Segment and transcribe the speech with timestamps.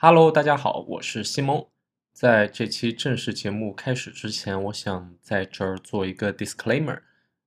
[0.00, 1.66] Hello，大家好，我是西蒙。
[2.12, 7.00] 在这期正式节目开始之前，我想在这儿做一个 disclaimer。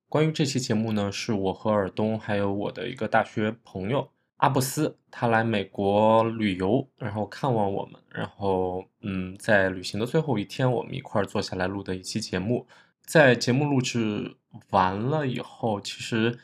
[0.09, 12.67] 关于这期节目呢，是我和尔东还有我的一个大学朋友阿布斯，他来美国旅游，然后看望我们，然后嗯，在旅行的最后一天，我们一块儿坐下来录的一期节目。
[13.05, 14.35] 在节目录制
[14.71, 16.37] 完了以后，其实。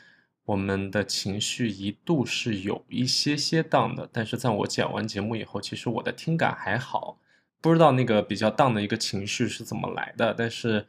[0.48, 7.18] 我们的情绪一度是有一些些荡的，但是在我剪完节目以后，其实我的听感还好。
[7.60, 10.86] 不知道那个比较荡的一个情绪是怎么来的，但是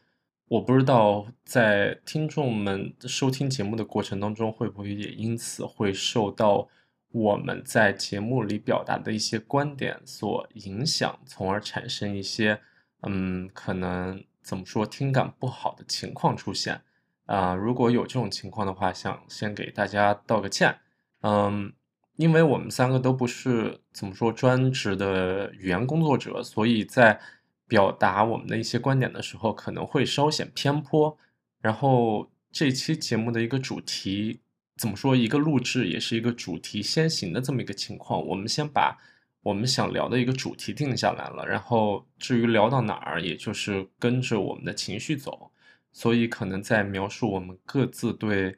[0.47, 6.69] 我不知道在听众们收听节目的过程当中，会不会也因此会受到
[7.11, 12.61] 我们在节目里表达的一些观点所影响，从而产生一些
[13.01, 16.81] 嗯，可能怎么说听感不好的情况出现。
[17.29, 20.79] 啊，如果有这种情况的话，想先给大家道个歉。
[21.21, 21.71] 嗯，
[22.15, 27.19] 因为我们三个都不是怎么说专职的语言工作者，所以在
[27.67, 31.15] 表达我们的一些观点的时候，可能会稍显偏颇。
[31.61, 34.39] 然后这期节目的一个主题，
[34.75, 35.15] 怎么说？
[35.15, 38.25] 一个录制也是一个主题先行的这么一个情况。
[38.25, 38.97] 我们先把
[39.43, 45.51] 我们想聊的一个主题定下来了，然后至于聊到哪儿，也就是跟着我们的情绪走。
[45.91, 48.57] 所以，可能在描述我们各自对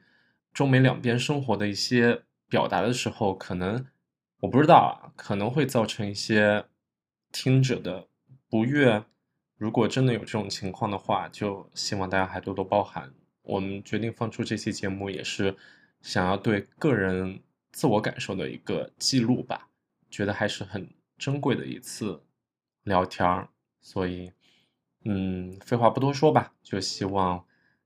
[0.54, 3.88] 中美两边生活的一些表达的时候，可能
[4.42, 6.66] 我不知道啊，可能会造成一些
[7.32, 8.08] 听者的
[8.50, 9.04] 不悦。
[9.58, 13.14] 如果真的有这种情况的话，就希望大家还多多包涵。
[13.44, 15.56] 我们决定放出这期节目，也是
[16.02, 19.70] 想要对个人自我感受的一个记录吧，
[20.10, 22.24] 觉得还是很珍贵的一次
[22.84, 23.50] 聊天儿，
[23.82, 24.32] 所以。
[25.04, 27.44] 嗯，废话不多说吧，就希望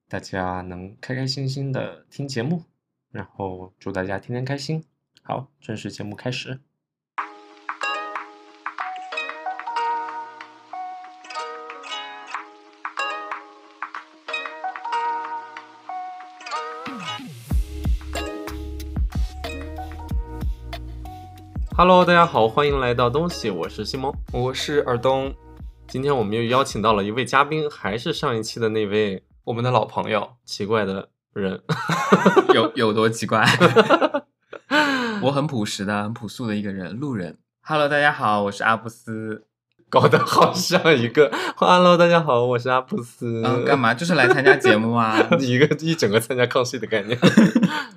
[0.09, 2.63] 大家能开开心心的听节目，
[3.09, 4.83] 然后祝大家天天开心。
[5.23, 6.59] 好，正式节目开始。
[21.77, 25.33] Hello，大家好，欢迎来到东西，我是西蒙，我是尔东。
[25.87, 31.61] 今天我们又邀请到了一位嘉宾，还是上一期的那位我们的老朋友，奇怪的人，
[32.53, 33.45] 有有多奇怪？
[35.21, 37.37] 我很朴实的、很朴素的一个人，路人。
[37.61, 39.45] Hello，大家好，我是阿布斯，
[39.89, 41.31] 搞得好像一个。
[41.55, 43.41] Hello，大家好，我是阿布斯。
[43.45, 43.93] 嗯，干嘛？
[43.93, 45.15] 就是来参加节目啊？
[45.39, 47.17] 一个一整个参加康熙的概念。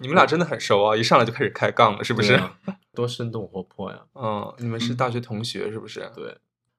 [0.00, 0.96] 你们俩真的很熟啊！
[0.96, 2.40] 一上来就开始开杠了，是不是？
[2.94, 3.98] 多生动活泼呀！
[4.14, 6.08] 嗯，你们是大学同学是不是？
[6.14, 6.36] 对。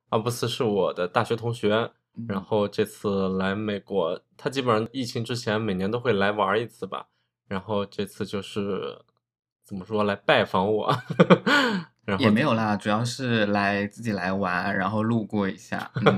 [0.10, 1.92] 阿布斯是我的大学同学，
[2.28, 7.08] 然后这次来美国，他基本上疫情之前每年都会来玩一次吧，
[7.48, 9.00] 然后这次就是
[9.64, 10.98] 怎么说来拜访我，
[12.06, 16.18] 然后也没有啦，主要是来自己来玩，然后路过一下，嗯。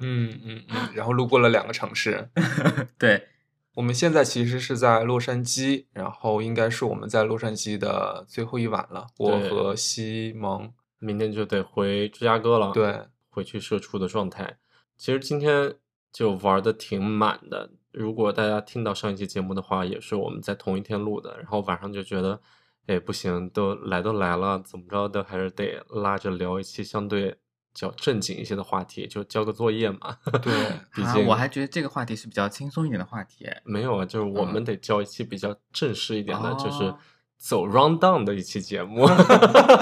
[0.00, 2.28] 嗯嗯，然后路过了两个城市，
[2.98, 3.28] 对，
[3.74, 10.70] 我们现在其实是在洛杉矶，然后应该是我们在洛杉矶的最后一晚了，我和西蒙。
[11.02, 13.00] 明天就得回芝加哥了，对。
[13.30, 14.58] 回去社畜的状态，
[14.96, 15.76] 其实今天
[16.12, 17.70] 就玩的挺满的。
[17.92, 21.36] 如果大家听到上一期节目的话，也是我们在同一天录的。
[21.38, 22.40] 然后晚上就觉得，
[22.86, 27.36] 哎，不行，都来都来了，怎么着都还是得拉着聊一期相对
[27.72, 30.18] 较正经一些的话题，就交个作业嘛。
[30.42, 30.52] 对，
[30.94, 33.46] 毕竟我还觉得这个话题是比较轻松一点的话题。
[33.64, 36.92] 没有啊，就是我们得交一期比较正式一点的，就是。
[37.40, 39.06] 走 round down 的一期节目，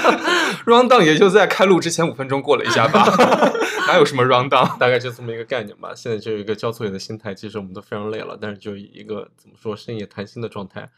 [0.64, 3.04] round down 也就在开录之前五分钟过了一下吧，
[3.88, 5.92] 哪有什么 round down，大概就这么一个概念吧。
[5.92, 10.88] 现在就有一个交作业的心态，其实我们都非常累了，但是就以一个怎么说深夜谈心的状态，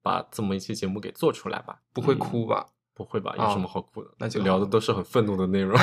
[0.00, 1.80] 把这么一期节目给做出来吧。
[1.92, 2.68] 不会哭吧？
[2.94, 3.34] 不会吧？
[3.36, 4.10] 有什么好哭的？
[4.18, 5.76] 那就聊的都是很愤怒的内容。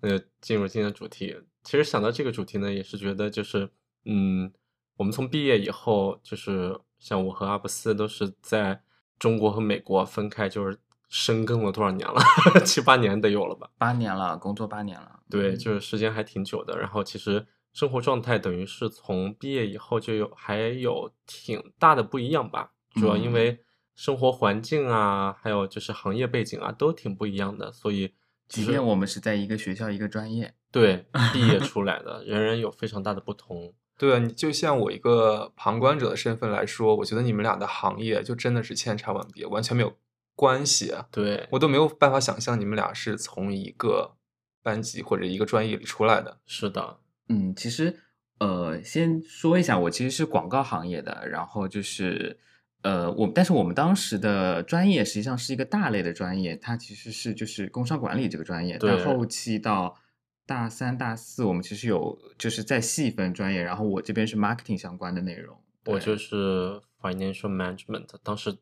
[0.00, 1.36] 那就进入今天的主题。
[1.64, 3.68] 其实想到这个主题呢，也是觉得就是，
[4.04, 4.52] 嗯，
[4.98, 6.78] 我们从毕业以后就是。
[7.02, 8.80] 像我和阿布斯都是在
[9.18, 12.22] 中国和美国分开，就是深耕了多少年了？
[12.64, 13.68] 七八年得有了吧？
[13.76, 15.18] 八年了，工作八年了。
[15.28, 16.78] 对，就是时间还挺久的。
[16.78, 22.70] 然后其实生活状态等于是从毕业以后就有还有挺大的不一样吧？
[22.94, 23.58] 主要因为
[23.96, 27.72] 生活环境啊，还有就是行业背景啊，都挺不一样的。
[27.72, 28.14] 所以，
[28.48, 33.74] 即便我们是在一个学校一个专业，对，毕业 出来的，人人有非常大的不同。
[34.02, 39.96] 对啊，你就像我一个旁观者的身份来说，我觉得你们俩的行业就真的是千差万别，完全没有
[40.34, 41.06] 关系啊。
[41.12, 44.16] 对我都没有办法想象你们俩是从一个
[44.60, 46.40] 班级或者一个专业里出来的。
[46.46, 47.96] 是的，嗯，其实
[48.40, 52.36] 呃，先说一下，我其实是广告行业的，然后就是
[52.82, 59.96] 呃，我但是我们当时的专业实际上是一个大类的专业，它其实是就是工商管理这个专业，但后期到
[60.44, 65.56] 大三、大四，我们其实有就是在细分专业，然后我这边是 marketing 相关的内容，
[65.86, 68.58] 我就是 financial management，当时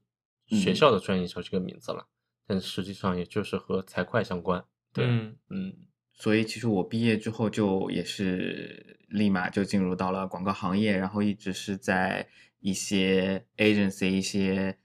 [0.46, 2.06] 学嗯校的专业叫这个名字了，
[2.46, 4.64] 但实际上也就是和财会相关。
[4.92, 5.74] 对，嗯嗯
[6.12, 12.28] 所以其实我毕业之后就也是立马就进入到了广告行业，然后一直是在
[12.58, 14.76] 一些 agency 一些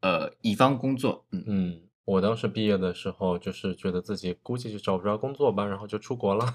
[0.00, 6.46] 呃乙方工作，嗯，嗯，我当时毕业的时候，就是觉得自己估计就找不着工作吧，然后就出国了。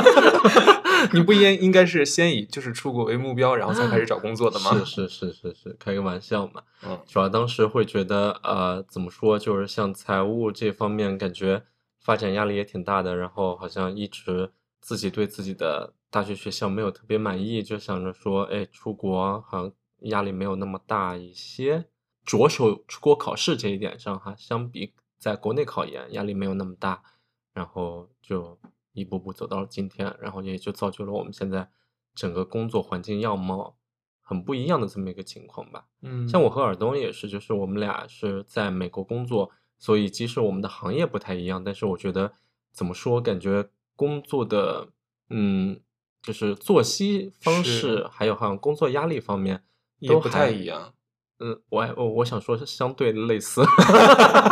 [1.12, 4.72] 你不应应该是先以就是出国为目标，然后才开始找工作的吗？
[4.84, 6.62] 是是是是是，开个玩笑嘛。
[6.86, 11.62] 嗯主要当时会觉得，呃，怎么说，就是像财务这方面，感觉
[11.98, 21.86] 发展压力也挺大的，然后好像一直自己对自己的大学学校没有特别满意，就想着说，哎，出国好像压力没有那么大一些。
[22.26, 27.02] 着手出国考试这一点上，哈，相比在国内考研压力没有那么大，
[27.54, 28.58] 然后就
[28.92, 31.70] 一步步走到了今天，然后也就造就了我们现在
[32.14, 33.76] 整个工作环境样貌
[34.20, 35.86] 很不一样的这么一个情况吧。
[36.02, 42.32] 嗯，像我和尔东也是，就是我们俩是在美国工作，所以即使我们的行业不太一样，但是我觉得
[42.72, 44.88] 怎么说，感觉工作的
[45.30, 45.80] 嗯，
[46.20, 49.62] 就是作息方式，还有好像工作压力方面
[50.08, 50.92] 都不太一样。
[51.38, 53.62] 嗯，我还我我想说是相对类似，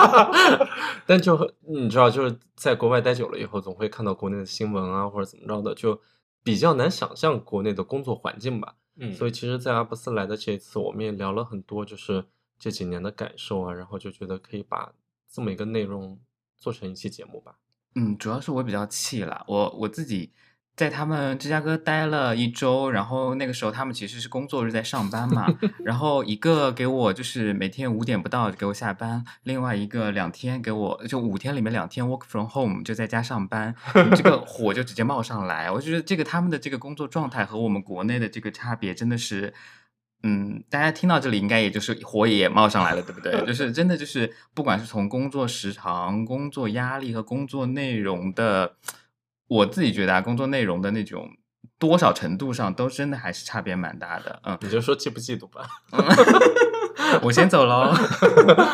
[1.06, 5.98] 但就你知道，就是在国外待久了以后，总会看到国内的新闻啊，或者怎么着的，就
[6.42, 8.74] 比较难想象国内的工作环境吧。
[8.96, 12.24] 嗯，所以其实，在阿布斯来的这一次，我们也聊了很多，就是
[12.58, 14.92] 这几年的感受啊，然后就觉得可以把
[15.32, 16.20] 这么一个内容
[16.56, 17.56] 做成一期节目吧。
[17.96, 20.30] 嗯，主要是我比较气啦，我我自己
[20.76, 25.46] 在他们芝加哥待了一周，然后那个时候他们其实是工作日在上班嘛，
[25.84, 33.74] 然后一个给我就是每天五点不到就给我下班，另外一个两天给我就五天里面两天 work from home 就在家上班，
[34.16, 39.54] 这个火就直接冒上来，我觉得这个他们的这个工作状态和我们国内的这个差别真的是。
[40.26, 43.44] 嗯，大家听到这里应该也就是火也冒上来了，对不对？
[43.44, 48.74] 就是真的就是，不管是从工作时长、工作压力和工作内容的，
[49.48, 51.28] 我自己觉得啊，工作内容的那种
[51.78, 54.40] 多少程度上，都真的还是差别蛮大的。
[54.44, 55.66] 嗯，你就说嫉不嫉妒吧。
[57.22, 57.92] 我先走喽。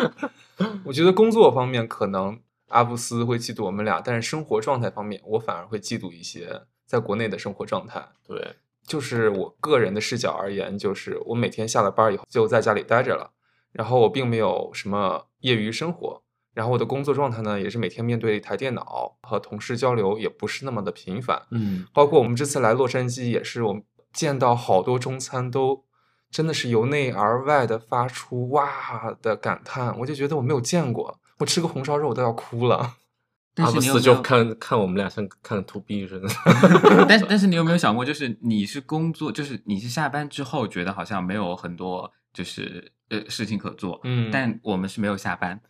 [0.85, 2.39] 我觉得工作方面可能
[2.69, 8.09] 阿布斯会嫉妒我们俩，但是生活状态方面，我反而会嫉妒一些在国内的生活状态。
[8.27, 8.57] 对，
[8.87, 13.33] 就是我个人的视角而言，就是我每天下了班以后就在家里待着了，
[13.73, 21.41] 然后我并没有什么业余生活，然后我的工作状态呢，也是每天面对一台电脑，和同事交流也不是那么的频繁。
[21.51, 23.83] 嗯，包括我们这次来洛杉矶，也是我们
[24.13, 25.85] 见到好多中餐都
[26.31, 32.97] 真的是由内而外的发出哇的感叹，我就觉得我没有见过，我吃个红烧肉我都要哭了。
[33.55, 34.23] 但阿布斯就是你有没有？
[34.23, 36.29] 看看我们俩像看土逼似的。
[37.09, 45.61] 但是但是你有没有想过，就是你是工作，就是你是下班之后觉得好像没有很多就是呃事情可做，嗯但我们是没有下班。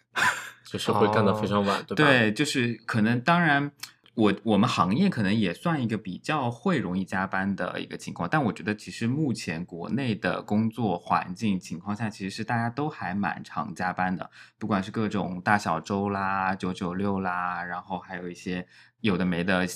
[0.70, 2.04] 就是会干到非哦常晚，对吧？
[2.04, 3.72] 对，就是可能，当然，
[4.14, 18.64] 我我们行业可能也算一个比较会容易加班的一个情况，但我觉得其实目前国内的工作环境情况下，其实是大家都还蛮常加班的，不管是各种大小周啦、九九六啦，然后还有一些
[19.00, 19.66] 有的没的，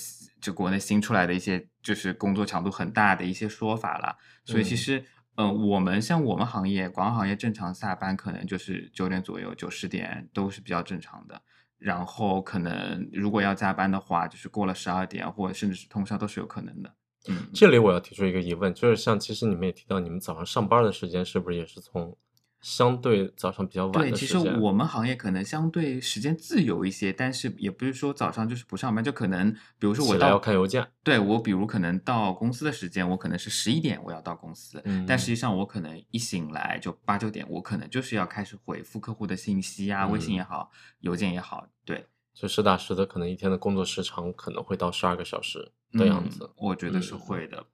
[0.40, 5.04] 就国内新出来的一些就是工作强度很大的一些说法啦，所以其嗯实。
[5.36, 11.42] 嗯，我们像我们行业，广告行业正常下班可能就是九点左右，九十点都是比较正常的。
[11.78, 16.94] 然后可能如果要加班的话，就是过了十二点，或者甚至是通宵都是有可能的。
[17.28, 22.16] 嗯，这里我要提出一个疑问，就是像其实你们也提到，你们早上上班的时间是不是也是从
[22.64, 24.38] 相对早上比较晚对，其实？
[24.38, 46.50] 我们行业可能相对时间自由一些，但是也不是说早上就是不上班，就可能比如说我到起来要看邮件，对我比如可能到公司的时间，我可能是十一点我要到公司，嗯但实际上我可能一醒来就八九点，我可能就是要开始回复客户的信息啊，微信嗯也好，邮件也好，对，就实打实的，可能一天的工作时长可能会到十二个小时的样嗯子。
[46.56, 47.66] 我觉得是嗯会的。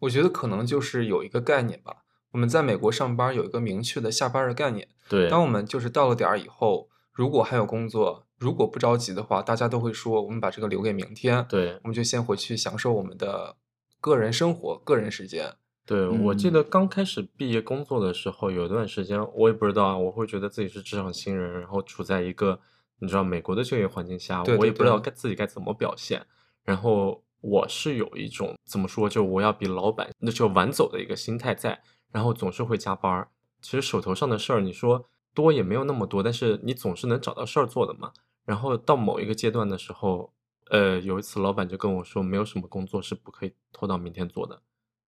[0.00, 1.98] 我觉得可能就是有一个概念吧，
[2.32, 4.88] 我们在美国上班有一个明确的下班的概念。
[5.08, 13.56] 对，当我们就是到了点儿以后，如果还有工作，如果不着急的话，大家都会说我们把这个留给明天，对我们就先回去享受我们的
[14.00, 15.54] 个人生活、个人时间。
[15.84, 22.58] 对，我记嗯得刚开始毕业工作的时候，有一段时间我也不知道啊，我会觉得自己是职场新人，然后处在一个
[23.00, 26.24] 你知道美国的就业环境下，对对我也不知道该自己该怎么表现。
[26.64, 31.82] 然后我是有一种怎么说，就我要比老板那就晚走的一个心态在，
[32.12, 33.28] 然后总是会加班儿。
[33.60, 38.12] 其实手头上的事儿，你说多也没有那么多，但是你总是能找到事儿做的嘛。
[38.44, 40.32] 然后到某一个阶段的时候，
[40.70, 44.62] 呃，有一次老板就跟我说，没有什么工作是不可以拖到明天做的，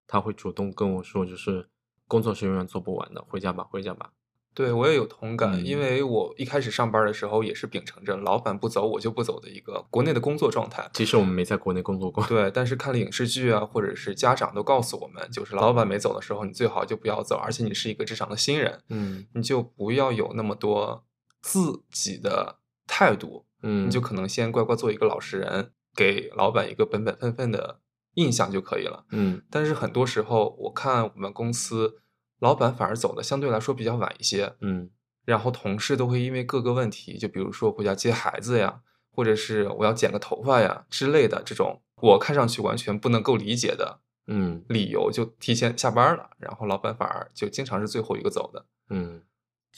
[0.07, 1.69] 他会主动跟我说，就是
[2.07, 4.13] 工作是永远做不完的，回家吧，回家吧。
[4.55, 5.67] 对我也有同感，嗯。
[5.67, 10.89] 因为我一开始上班的时候也是秉承着老板不走我就不走的一个国内的工作状态。
[10.95, 19.27] 其实我们没在国内工作过，对，但是看了影视剧啊，或者是家长都告诉我们，就是老板没走的时候，你最好就不要走，而且你是一个职场的新人，嗯。
[19.35, 21.05] 你就不要有那么多
[21.43, 27.81] 自己的态度，嗯，你就可能先乖乖做一个老实人，给老板一个本本分分的
[28.15, 29.05] 印象就可以了。
[29.11, 29.43] 嗯。
[29.51, 31.99] 但是很多时候，我看我们公司
[32.45, 34.91] 老板反而走的相对来说比较晚一些，嗯。
[35.25, 44.63] 然后同事都会因为各个问题，就比如说回家接孩子呀，或者是我要剪个头发呀之类的这种我看上去完全不能够理解的嗯。
[44.69, 48.67] 理由，就提前下班了，然后老板反而就经常是最后一个走的。
[48.91, 49.23] 嗯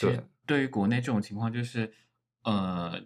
[0.01, 1.93] 对对于国内这种情况，就是
[2.43, 3.01] 呃，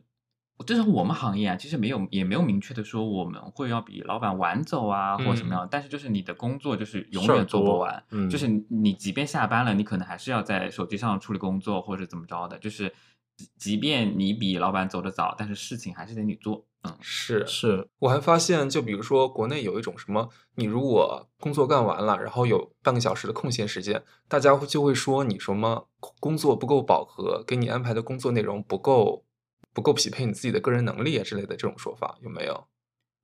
[0.64, 5.66] 至少我们行业啊，其实没有也没有明确的说我们会要比老板晚走啊，或者什么样。
[5.70, 12.92] 但是就是你的工作就是永远做不完，嗯就是你你即便下班了，你可能还是要在手机上处理工作或者怎么着的，就是
[13.36, 16.64] 即即便你比老板走得早，但是事情还是得你做。
[16.82, 25.88] 嗯，是是我还发现，就比如说国内有一种什么，你如果工作干完了，然后有半个小时的空闲时间，大家会就会说你什么
[26.20, 29.26] 工作不够饱和，给你安排的工作内容不够
[29.72, 32.66] 不够匹配你自己的个人能力啊之类的这种说法，有没有？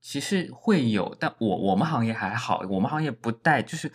[0.01, 3.91] 其实会有，但我我们行业还好，我们行业不带，就是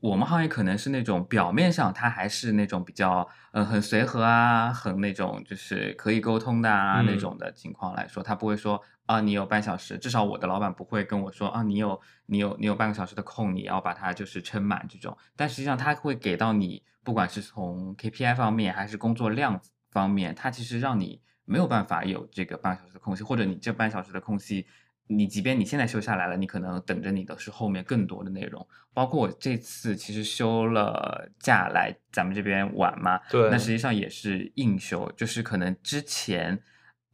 [0.00, 19.58] 我们行业可能是那种表面上他还是那种比较呃很随和啊，很那种就是可以沟通的啊、嗯那种的情况来说，他不会说啊你有半小时，至少我的老板不会跟我说啊你有你有你有半个小时的空，你要把它就是撑满这种，但实际上他会给到你，不管是从 KPI 方面还是工作量
[19.90, 24.66] 方面，他其实让你没有办法有这个半小时的空隙，或者你这半小时的空隙。
[25.06, 28.66] 你即便你现在休下来了，你可能等着你的是后面更多的内容。
[28.94, 36.58] 包括我这次其实休了假来咱们这边玩嘛，对那实际上也是硬休，就是可能之前，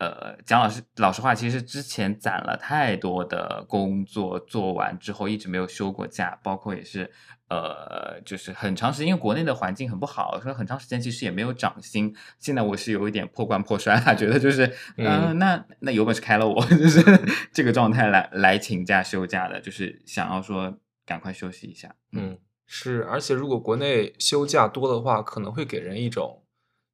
[0.01, 7.13] 呃，讲老师老实话，其实之前攒了太多的工作，做完之后一直没有休过假，包括也是，
[7.49, 12.17] 呃，就是很长时间，因为国内的环境很不好，所以很长时间其实也没有涨薪。
[12.39, 14.65] 现在我是有一点破罐破摔了，觉得就是，
[14.97, 17.05] 嗯、嗯那那有本事开了我， 就是
[17.53, 21.95] 这个状态来来请假休假的，就是想要说赶快休息一下。
[22.13, 26.43] 嗯是，而且如果国内休假多的话，可能会给人一种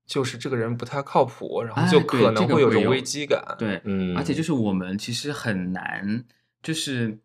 [0.06, 3.42] 就是这个人不太靠谱，然后就可能会有一种危机感。
[3.58, 6.24] 对，嗯，而且就是我们其实很难，
[6.62, 7.18] 就是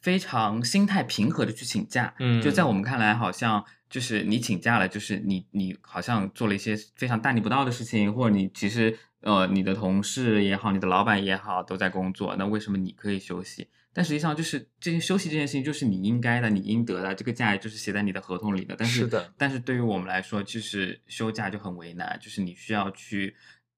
[0.00, 2.14] 非常心态平和的去请假。
[2.18, 13.68] 嗯就在我们看来，好像就是你请假了，就是你你好像做了一些非常大逆不道的事情，或者你其实呃你的同事也好，你的老板也好都在工作，那为什么你可以休息？
[13.94, 18.74] 但实际上就是这些休息这件事情就是你应该的，你应得的，这个假就是写在你的合同里的。
[18.76, 23.36] 但是的但是对于我们来说，就是休假就很为难，就是你需要去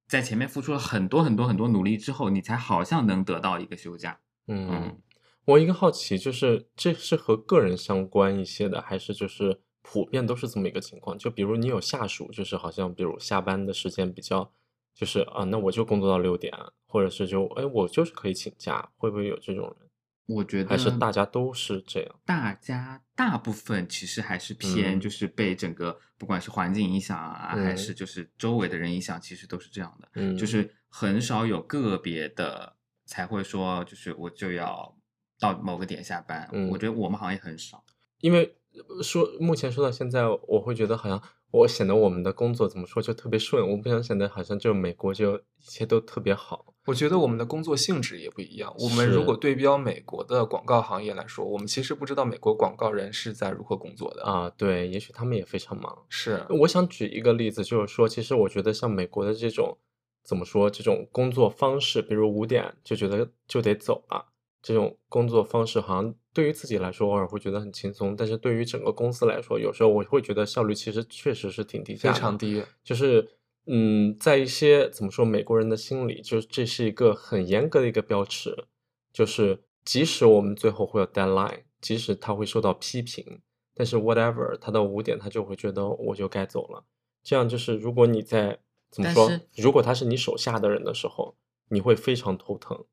[0.08, 4.18] 在前面付出了很多很多很多努力之后，你才好像能得到一个休假。
[4.46, 4.98] 嗯嗯，
[5.44, 11.18] 我一个好奇就是，这是和个人相关一些的，还是就是普遍都是这么一个情况？
[11.18, 14.50] 就比如你有下属，就是好像比如下班的时间比较，
[14.94, 16.54] 就是啊，那我就工作到六点，
[16.86, 19.85] 或者是就哎，我就是可以请假，会不会有这种人？
[20.26, 22.14] 我觉得还是大家都是这样？
[22.24, 30.08] 大家大部分其实还是偏嗯就是被整个不管是环境影响啊，还嗯是就是周围的人影响，其实都是这样的。
[30.14, 34.96] 嗯，就是很少有个别的才会说，就是我就要
[35.38, 36.48] 到某个点下班。
[36.52, 37.84] 嗯我觉得我们好像也很少。
[38.20, 41.22] 因为呃说目前说到现在，我会觉得好像
[41.56, 46.74] 我显得我们的工作怎么说就特别顺，我不想显得好像就美国就一切都特别好。
[46.86, 48.72] 我觉得我们的工作性质也不一样。
[48.78, 54.22] 我们如果对标美国的广告行业来说，我们其实不知道美国广告人是在如何工作的。
[54.22, 56.04] 啊，对，也许他们也非常忙。
[56.08, 59.78] 是，我想举一个例子，就是说，其实我觉得像美国的这种
[60.22, 64.26] 怎么说，这种工作方式，比如五点就觉得就得走了，
[64.66, 72.18] 这种工作方式，好像对于自己来说偶尔会觉得很轻松，但是对于整个公司来说，有时候我会觉得效率其实确实是挺低下非。
[72.18, 72.60] 常低。
[72.82, 73.28] 就是
[73.66, 78.66] 嗯，在一些怎么说美国人的心里，就是这是一个很严格的一个标尺，
[79.12, 83.40] 就是即使我们最后会有 deadline，即使他会受到批评，
[83.72, 86.82] 但是 whatever，他到五点他就会觉得我就该走了。
[87.22, 88.58] 这样就是如果你在
[88.90, 91.36] 怎么说，如果他是你手下的人的时候，
[91.68, 92.84] 你会非常头疼。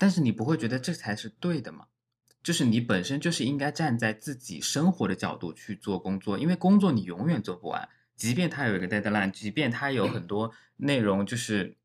[0.00, 1.84] 但是你不会觉得这才是对的吗？
[2.42, 7.86] 就是你本身就是应该站在自己生活的角度去做工作，因为工作你永远做不完。
[8.16, 11.76] 即便它有一个 deadline，即便它有很多内容就是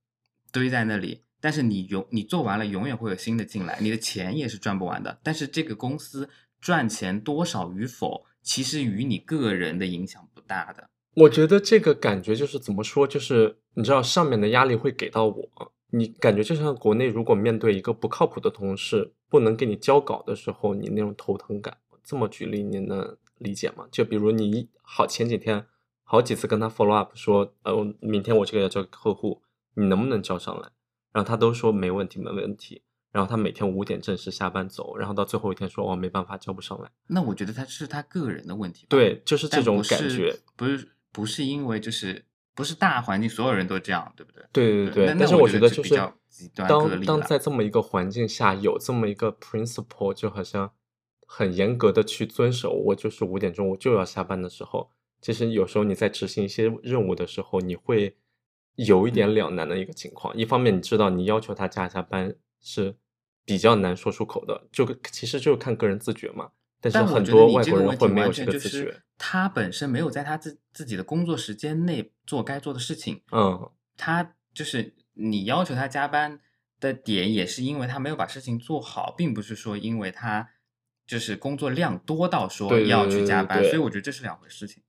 [0.54, 5.20] 堆在那里，但是你永你做完了，永远会有新的进来，你的钱也是赚不完的。
[5.22, 6.30] 但是这个公司
[6.62, 10.90] 赚钱多少与否，其实与你个人的影响不大的。
[11.16, 21.77] 我觉得这个感觉就是怎么说，就是你知道上面的压力会给到我，你感觉就像国内如果面对一个不靠谱的同事，不能给你交稿的时候，你那种头疼感。
[22.04, 23.88] 这么举例，你能理解吗？
[23.92, 25.65] 就比如你好前几天
[26.04, 29.42] 好几次跟他 follow up 说，呃，明天我这个要交给客户，
[29.74, 30.70] 你能不能交上来？
[31.12, 32.84] 然后他都说没问题，没问题。
[33.12, 36.92] 然后他每天五点正式下班走，然后到最后一天说，哦，没办法，交不上来。
[37.08, 38.86] 那我觉得他是他个人的问题。
[38.89, 42.25] 对，就是这种感觉，不是不是因为就是
[42.56, 44.44] 不是大环境所有人都这样，对不对？
[44.52, 45.16] 对对对。
[45.20, 45.96] 但是我觉得就是
[46.56, 50.72] 当当在这么一个环境下有这么一个 principle，就好像。
[51.28, 58.16] 很严格的去遵守，我就是五点钟我就要下班的时候，其实有时候你在执行一些任务的时候，你会
[58.76, 60.38] 有一点两难的一个情况。
[60.38, 62.96] 一方面你知道你要求他加一下班是
[63.44, 66.52] 比较难说出口的，就其实就是看个人自觉嘛。
[66.94, 69.01] 但是很多外国人会没有这个自觉。
[69.18, 73.22] 他本身没有在他自自己的工作时间内做该做的事情。
[73.32, 76.39] 嗯，他就是你要求他加班
[76.80, 80.50] 的点，也是因为他没有把事情做好，并不是说因为他。
[81.08, 84.82] 就是工作量多到说要去加班，所以我觉得这是两回事情，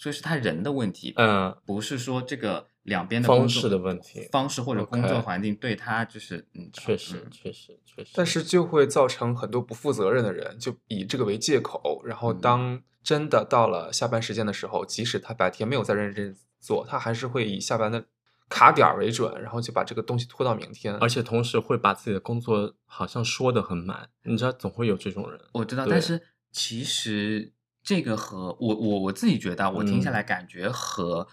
[0.00, 18.06] 所以是他人的问题，嗯，不是说这个两边的方式的问题，方式或者工作环境对他就是嗯，确实确实确实，但是就会造成很多不负责任的人就以这个为借口，然后当真的到了下班时间的时候，即使他白天没有在认真做，他还是会以下班的。
[18.52, 25.40] 卡点儿为准，然后就把这个东西拖到明天，而且同时会把自己的工作好像说的很满，你知道总会有这种人。
[25.52, 27.52] 我知道，但是其实
[27.90, 31.26] 这个和我我我自己觉得，我听下来感觉和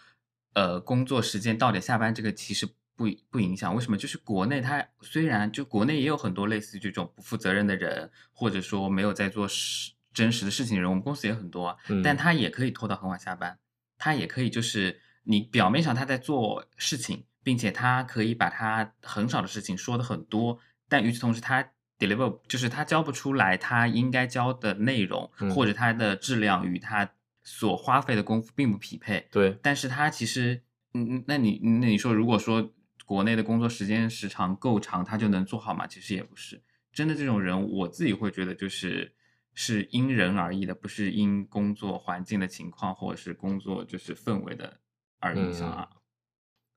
[0.56, 3.76] 呃工作时间到点下班这个其实不不影响。
[3.76, 3.96] 为什么？
[3.96, 13.60] 就是国内它虽然就国内也有很多类似这种不负责任的人，或者说没有在做实真实的事情的人，我们公司也很多，但他也可以拖到很晚下班，
[14.00, 15.00] 他也可以就是。
[15.30, 27.10] 你表面上他在做事情，并且他可以把他很少的事情说的很多，但与此同时，他 deliver 就是他交不出来他应该交的内容，或者他的质量与他
[27.44, 29.28] 所花费的功夫并不匹配。
[29.32, 30.62] 对，但是他其实，
[30.94, 32.74] 嗯，那你那你说，如果说
[33.06, 35.88] 国内的工作时间时长够长，他就能做好吗？
[35.88, 39.16] 其实也不是，真的这种人，我自己会觉得就是
[39.54, 44.80] 是因人而异的，不是因工作环境的情况或者是工作就是氛围的。
[45.20, 45.90] 而影响啊，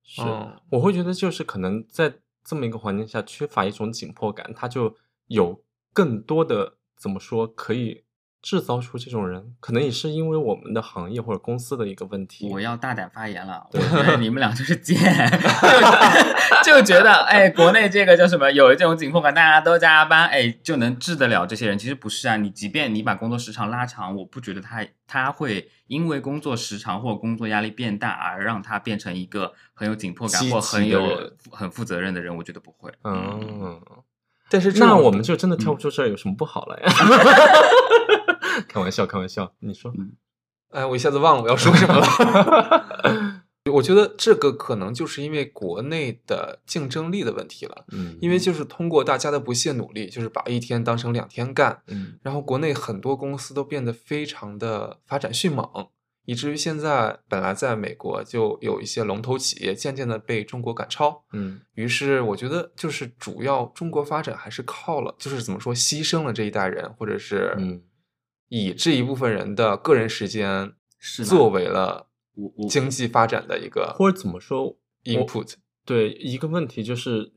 [0.03, 0.23] 是，
[0.71, 2.11] 我会觉得就是可能在
[2.43, 4.97] 这么一个环境下，缺乏一种紧迫感，他就
[5.31, 5.63] 有
[5.93, 8.05] 更多的怎么说可以。
[8.43, 12.49] 制造出这种人，可能也是因为我们的行业或者公司的一个问题。
[12.51, 14.97] 我要大胆发言了，我觉得你们俩就是 贱，
[16.65, 21.77] 就觉得哎，国内这个叫什么，有这种紧迫感，大家都加班，哎，就能治得了这些人。
[21.79, 32.35] 其实不是啊，你即便你把工作时长拉长，我不觉得他他会因为工作时长或工作压力变大而让他变成一个很有紧迫感或很有很负责任的人。
[32.35, 32.91] 我觉得不会。
[33.05, 33.79] 嗯，
[34.51, 36.93] 但是那我们就真的跳不出这儿有什么不好了呀？
[38.69, 39.93] 开玩笑，开玩笑，你说，
[40.71, 43.43] 哎，我一下子忘了我要说什么了。
[43.73, 55.89] 我觉得这个可能就是因为国内的竞争力的问题了，嗯，因为就是通过大家的不懈努力，就是把一天当成两天干，嗯，然后国内很多公司都变得非常的发展迅猛，
[56.25, 67.83] 以至于现在本来在美国就有一些龙头企业渐渐的被中国赶超，嗯，于是我觉得就是主要中国发展还是靠了，就是怎么说牺牲了这一代人，或者是，嗯。
[68.53, 72.09] 以这一部分人的个人时间是作为了
[72.69, 75.55] 经济发展的一个，或者怎么说 input？
[75.85, 77.33] 对，一个问题就是，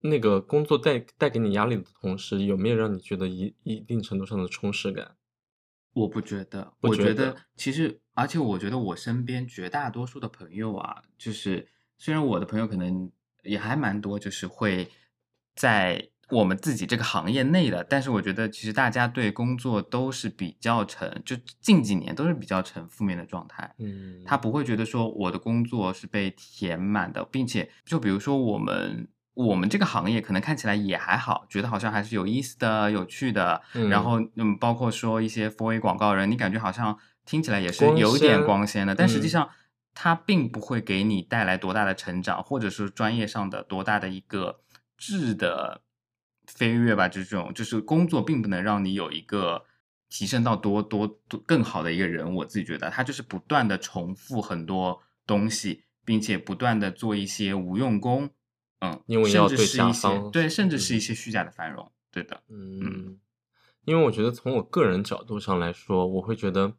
[0.00, 5.14] 那个工作带带给你压力的同时，有没有让你觉得一一定程度上的充实感？
[5.94, 13.10] 我不觉得，我觉得其实，而且我觉得我身边绝大多数的朋友啊，就是虽然我的朋友可能
[13.42, 14.90] 也还蛮多，就是会
[15.54, 16.10] 在。
[16.30, 23.70] 我们自己这个行业内的，但是我觉得其实大家对工作都是比较成，就近几年都是比较成负面的状态。
[23.76, 33.60] 嗯，他不会觉得说我的工作是被填满的，并且就比如说我们我们这个行业可能看起来也还好，觉得好像还是有意思的、有趣的。
[33.90, 39.48] 然后嗯，包括说一些 For A 广告人，你感觉好像听起来也是有点光鲜的，但实际上
[39.94, 44.60] 它并不会给你带来多大的成长，或者是专业上的多大的一个
[44.96, 45.82] 质的。
[46.46, 49.64] 飞跃吧，这种就是工作并不能让你有一个
[50.10, 52.34] 提升到多多多更好的一个人。
[52.34, 58.28] 我自己觉得，他就是不断的重复很多东西，并且不断的做一些无用功，
[58.92, 61.90] 嗯，因为要对甲方对，甚至是嗯一些虚假的繁荣。
[62.10, 63.18] 对的，嗯，
[63.84, 66.72] 因为我觉得从我个人角度上来说，我会觉得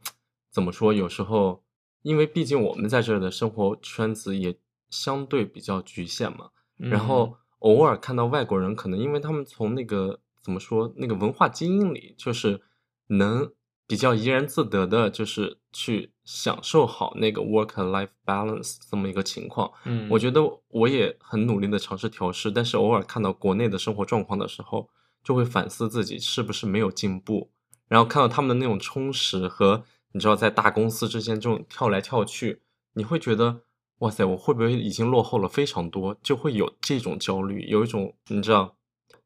[0.50, 1.64] 怎么说，有时候
[2.04, 4.58] 因为毕竟我们在这儿的生活圈子也
[4.90, 12.62] 相对比较局限嘛，然嗯后偶尔看到外国人，可能因为他们从那个怎么说那个文化基因里，就是
[13.08, 13.52] 能
[13.88, 19.72] 比较怡然自得的，就是去享受好那个 work and life balance 这么一个情况。
[19.86, 24.90] 嗯，我觉得我也很努力的尝试调试，但是偶尔看到国内的生活状况的时候，
[25.24, 27.52] 就会反思自己是不是没有进步，
[27.88, 29.84] 然后看到他们的那种充实和
[30.14, 32.62] 你知道在大公司之间这种跳来跳去，
[32.94, 33.62] 你会觉得
[34.00, 36.18] 哇塞，我会不会已经落后了非常多？
[36.24, 38.76] 就会有这种焦虑，有一种你知道，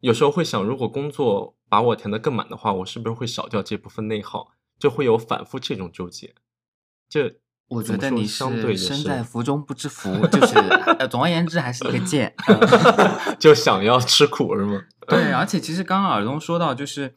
[0.02, 4.52] 有时候会想，如果工作把我填得更满的话，我是不是会少掉这部分内耗？
[4.78, 6.34] 就会有反复这种纠结。
[7.10, 7.36] 这
[7.68, 10.56] 我觉得你是身在福中不知福，就是
[10.98, 12.34] 呃，总而言之还是一个 贱。
[12.48, 12.60] 嗯
[13.38, 14.82] 就想要吃苦是吗？
[15.08, 17.16] 对，而且其实刚刚耳东说到，就是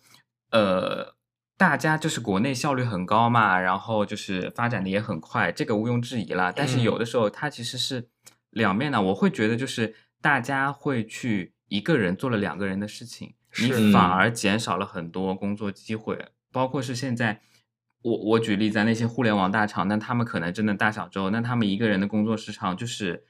[0.50, 1.14] 呃，
[1.56, 6.52] 大家就是国内效率很高嘛，然后就是发展的也很快，这个毋庸置疑啦。
[6.54, 8.08] 但是有嗯的时候它其实是
[8.50, 17.40] 两面的，我会觉得就是大家会去一个人做了两个人的事情，你反嗯而减少了很多工作机会，包括是现在。
[18.02, 23.24] 我我举例在那些互联网大厂，那他们可能真的大小周，那他们一个人的工作时长就是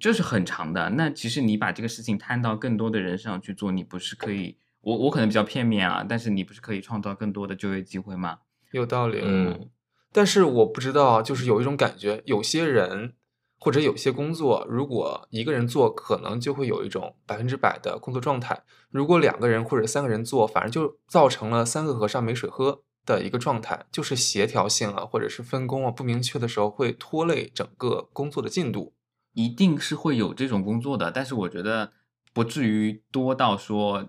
[0.00, 0.90] 就是很长的。
[0.90, 4.58] 那其实你把这个事情摊到更多的人身上去做，你不是可以？
[4.82, 8.38] 我我可能比较片面啊，但是你不是可以创造更多的就业机会吗？
[8.72, 9.68] 有道理，嗯，
[10.12, 13.14] 但是我不知道，就是有一种感觉，有些人
[13.58, 28.92] 或者有些工作，如果一个人做，可能就会有一种百分之百的工作状态；如果两个人或者三个人做，反而就造成了三个和尚没水喝的一个状态，就是协调性啊，或者是分工啊不明确的时候，会拖累整个工作的进度。
[29.32, 31.92] 一定是会有这种工作的，但是我觉得
[32.32, 34.08] 不至于多到说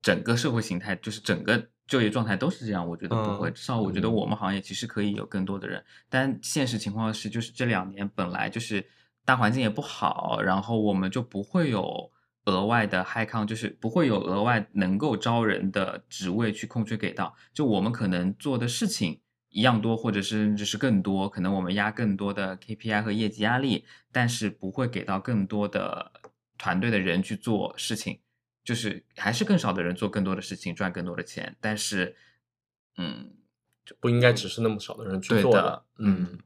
[0.00, 3.50] 整个社会形态就是整个就业状态都是这样，我觉得不会。
[3.50, 8.82] 嗯至少我觉得嗯我们行业其实可以有更多的人，但现实情况是，就是这两年本来就是
[9.26, 12.10] 大环境也不好，然后我们就不会有
[12.46, 19.20] 额外的 high count，就是不会有额外能够招人的职位去空缺给到，就我们可能做的事情。
[19.50, 26.12] 一样多，或者是甚至是更多，可能我们压更多的 KPI 和业绩压力，但是不会给到更多的
[26.58, 28.20] 团队的人去做事情，
[28.62, 31.56] 就是还是更少的人做更多的事情，赚更多的钱。
[31.58, 32.14] 但是，
[32.98, 33.32] 嗯，
[33.86, 35.86] 就不应该只是那么少的人去做的。
[36.00, 36.38] 嗯嗯，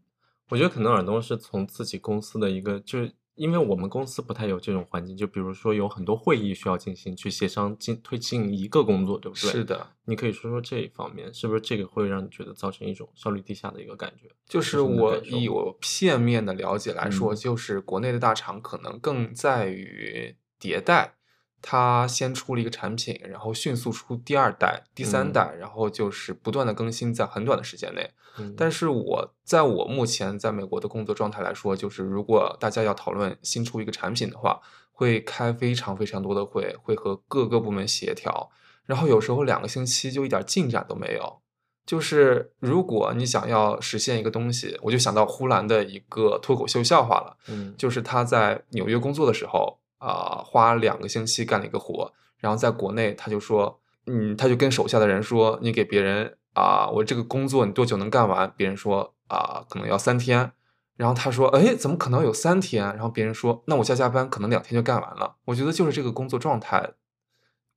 [0.51, 9.51] 我觉得可能耳东是从自己公司的一个，就是因为我们公司不太有这种环境，就比如说有很多会议需要进行，去协商进推进一个工作，对不对？
[9.51, 14.29] 是的，你可以说说这一方面，是不是这个会让你觉得造成一种效率低下的一个感觉？
[14.47, 21.14] 就是我以我片面的了解来说，嗯就是国内的大厂可能更在于迭代，
[21.62, 28.11] 它先出了一个产品，然后迅速出第二代、第三嗯代，然后就是不断的更新，在很短的时间内。
[28.38, 34.61] 嗯，但是我在我目前在美国的工作状态来说，就是如果大家要讨论新出一个产品的话，
[34.92, 38.51] 会开非常非常多的会，会和各个部门协调，
[38.85, 41.40] 然后有时候两个星期就一点进展都没有。
[41.87, 58.53] 就是如果你想要实现一个东西，我就想到呼兰的一个脱口秀笑话了，嗯，就是他在纽约工作的时候啊、花两个星期干了一个活，然后在国内他就说，嗯，他就跟手下的人说，你给别人啊、我这个工作你多久能干完？
[58.57, 60.51] 别人说啊、可能要三天。
[60.97, 62.85] 然后他说，哎，怎么可能有三天？
[62.85, 65.37] 然后别人说，那我加加班可能两天就干完了。
[65.47, 66.91] 我觉得就是这个工作状态，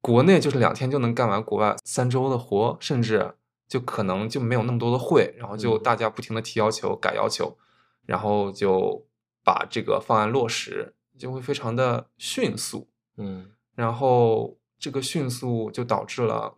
[0.01, 3.35] 国内就是两天就能干完国外三周的活，甚至
[3.69, 7.57] 就可能就没有那么多的会，然后就嗯大家不停的提要求、改要求，
[8.05, 9.05] 然后就
[9.45, 12.89] 把这个方案落实，就会非常的迅速。
[13.17, 16.57] 嗯然后这个迅速就导致了，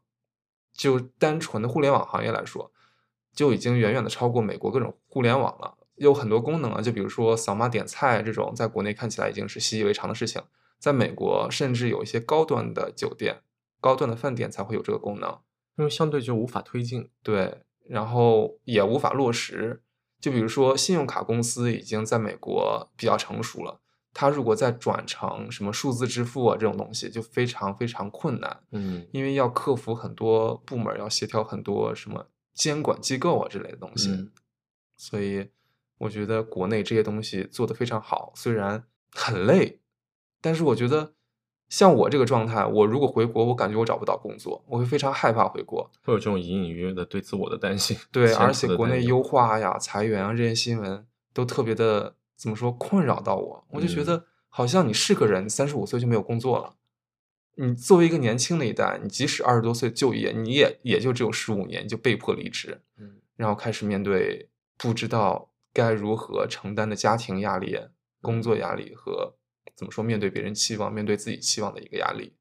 [0.74, 2.72] 就单纯的互联网行业来说，
[3.34, 5.78] 就已经远远的超过美国各种互联网了。
[5.96, 10.42] 有很多功能啊，就比如说扫码点菜这种，在国内看起来已经是习以为常的事情，
[10.78, 13.42] 在美国甚至有一些高端的酒店、
[13.80, 15.40] 高端的饭店才会有这个功能。
[15.78, 17.10] 因为相对就无法推进。
[17.24, 19.82] 对，然后也无法落实。
[20.20, 23.80] 就比如说，信用卡公司已经在美国比较成熟了，
[24.18, 34.10] 它如果再转成什么数字支付啊这种东西，就非常非常困难，嗯因为要克服很多部门，要协调很多什么监管机构啊之类的东西。
[34.10, 34.32] 嗯
[34.96, 35.50] 所以
[35.98, 39.82] 我觉得国内这些东西做得非常好，虽然很累，
[40.40, 41.12] 但是我觉得
[41.68, 45.92] 像我这个状态，我如果回国，我感觉我找不到工作，我会非常害怕回国。
[46.06, 47.98] 会有这种隐隐约约的对自我的担心。
[48.10, 56.76] 对，而且国内优化呀、裁员啊这些新闻都特别的怎么说困扰到我，我就觉嗯得好像你是个人，三十五岁就没有工作了。
[57.56, 67.78] 你作为一个年轻的一代，你即使二十多岁就业，你也也就只有十五年，你就被迫离职，嗯然后开始面对不知道该如何承担的家庭压力、
[68.22, 69.36] 工作压力和
[69.74, 72.34] 怎么说面对别人期望、面对自己期望的一个压力。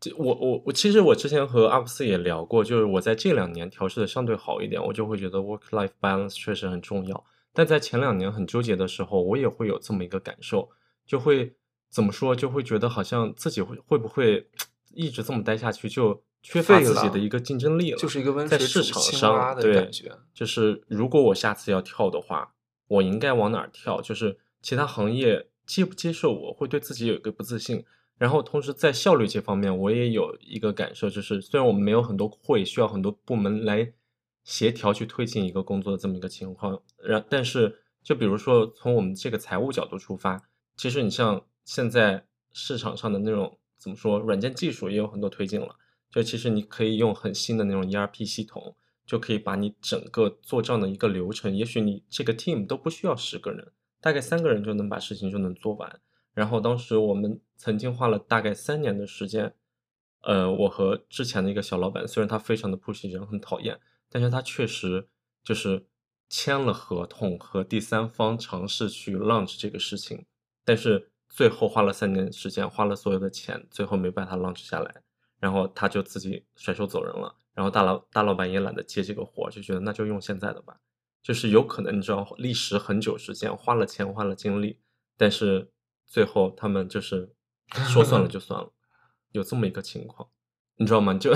[0.00, 7.24] 这我我我其实我之前和阿布斯也聊过，就是我在这两年调试的相对好一点，我就会觉得 work life balance 确实很重要。
[7.54, 10.68] 但在前两年很纠结的时候，我也会有这么一个感受，
[11.06, 11.54] 就会
[11.88, 14.46] 怎么说，就会觉得好像自己会会不会
[14.92, 22.52] 一直这么待下去，就缺乏自己的一个竞争力了，就是一个温水在市场煮青蛙上对的感觉就是如果我下次要跳的话，
[22.88, 24.02] 我应该往哪儿跳？
[24.02, 27.84] 就是其他行业接不接受我，会对自己有一个不自信。
[28.16, 33.92] 然后同时在效率这方面，我也有一个感受，就是虽然我们没有很多会需要很多部门来
[34.44, 40.40] 协调去推进一个工作的这么一个情况，然但是就比如说从我们这个财务角度出发，
[40.76, 45.74] 其实你像现在市场上的那种怎么说，软件技术也有很多推进了，
[46.10, 48.76] 就其实你可以用很新的那种 ERP 系统，
[49.06, 56.00] 就可以把你整个做账的一个流程，也许你这个 team 都不需要十个人，大概三个人就能把事情就能做完。
[56.34, 59.54] 然后当时我们曾经花了大概三年的时间，
[60.22, 63.78] 呃，我和之前的一个小老板，虽然他非常的 push 人很讨厌，
[64.14, 65.08] 但是他确实
[65.42, 65.88] 就是
[66.28, 70.24] 签了合同和第三方尝试去 launch 这个事情，
[70.64, 75.02] 但是最后花了三年时间，花了所有的钱，最后没把它 launch 下来，
[75.40, 80.78] 然后他就自己甩手走人了，然后大老大老板也懒得接这个活，就觉得那就用现在的吧，
[81.20, 84.78] 就是有可能你知道历时很久时间，花了钱花了精力，
[85.16, 85.72] 但是
[86.06, 87.34] 最后他们就是
[87.88, 88.72] 说算了就算了，
[89.32, 90.30] 有这么一个情况，
[90.76, 91.14] 你知道吗？
[91.14, 91.32] 就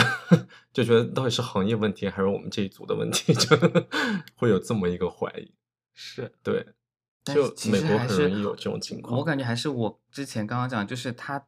[0.72, 3.57] 就觉得到底是行业问题还是我们这一组的问题，就
[4.35, 5.53] 会有这么一个怀疑。
[5.94, 6.66] 是，对，
[7.24, 9.18] 就但是其美国实还是很容易有这种情况。
[9.18, 11.46] 我感觉还是我之前刚刚讲，就是它，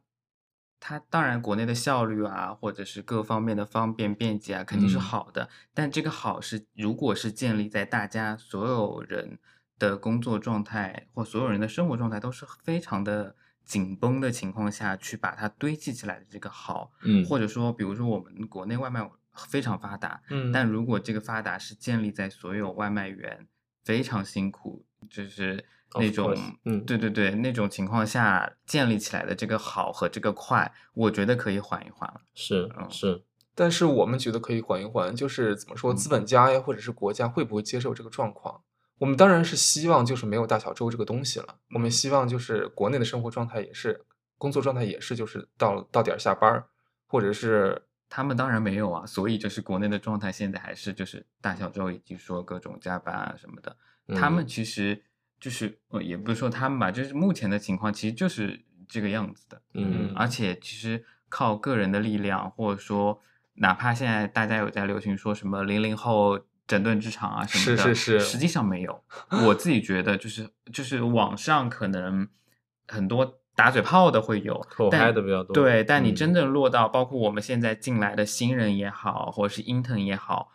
[0.79, 5.49] 它当然国内的效率啊，或者是各方面的方便便捷啊，肯定是嗯好的。
[5.73, 9.39] 但这个好是，如果是建立在大家所有人
[9.79, 17.25] 的工作状态或所有人的生活状态都是非常的紧绷的情况下去把它堆积起来的这个好，嗯。
[17.25, 19.09] 或者说，比如说我们国内外卖
[19.49, 20.51] 非常发达，嗯。
[20.51, 23.47] 但如果这个发达是建立在所有外卖员
[23.83, 25.63] 非常辛苦，就是
[25.95, 26.83] 那种嗯。
[26.85, 32.21] 对对对，那种情况下建立起来的这个好和这个快，我觉得可以缓一缓了。
[32.33, 32.87] 是嗯。
[32.89, 33.23] 是，
[33.55, 35.95] 但是我们觉得可以缓一缓，就是怎么说，嗯。
[35.95, 38.61] 资本家呀，或者是国家会不会接受这个状况？
[39.01, 44.05] 我们当然是希望就是没有大小周这个东西了，我们嗯希望就是国内的生活状态也是，
[44.37, 46.67] 工作状态也是，就是到到点儿下班儿，
[47.07, 53.75] 或者是他们当然没有啊，所以就是国内的状态现在还是就是大小周以及说各种加班啊什么的，
[54.15, 54.47] 他们嗯。
[54.47, 55.03] 其实
[55.39, 59.59] 就是呃也不是说他们吧，就是目前的情况其实就是这个样子的。
[59.73, 63.19] 嗯而且其实靠个人的力量，或者说
[63.55, 66.39] 哪怕现在大家有在流行说什么零零后
[66.71, 69.03] 整顿职场啊什么的，是是是实际上没有。
[69.45, 72.25] 我自己觉得就是就是网上可能
[72.87, 80.49] 很多打嘴炮的会有，口但嗨的比较多对，但你嗯真正落到包括我们现在进来的新人也好，或者是 intern 也好，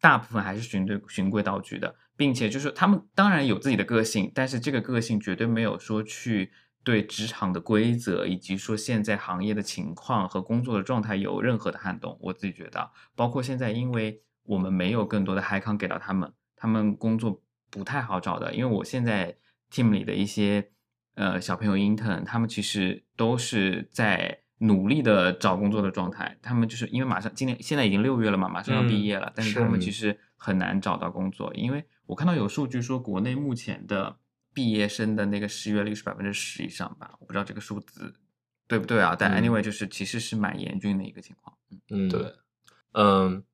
[0.00, 6.50] 大部分还是循规循规蹈矩的，并且就是他们当然有自己的个性，但是这个个性绝对没有说去
[6.82, 12.18] 对职场的规则以及说现在行业的情况和工作的状态有任何的撼动。
[12.20, 19.36] 我自己觉得啊，包括现在因为我们没有更多的 high 康给到他们，他们工作不太好找的，因为我现在
[19.70, 20.70] team 里的一些
[21.14, 26.38] 呃小朋友 intern，他们其实都是在努力的找工作的状态。
[26.40, 29.80] 他们就是因为马上今年现在已经六月了嘛，马上要毕嗯业了，但是是他们。
[29.80, 34.18] 其实很难找到工作，因为我看到有数据说国内目前的
[34.52, 38.14] 毕业生的那个失业率是百分之十以上吧，我不知道这个数字
[38.68, 39.16] 对不对啊？
[39.18, 39.42] 但嗯。
[39.42, 41.56] anyway 就是其实是蛮严峻的一个情况。
[41.70, 41.80] 嗯。
[41.88, 42.34] 嗯，对，
[42.92, 43.44] 嗯，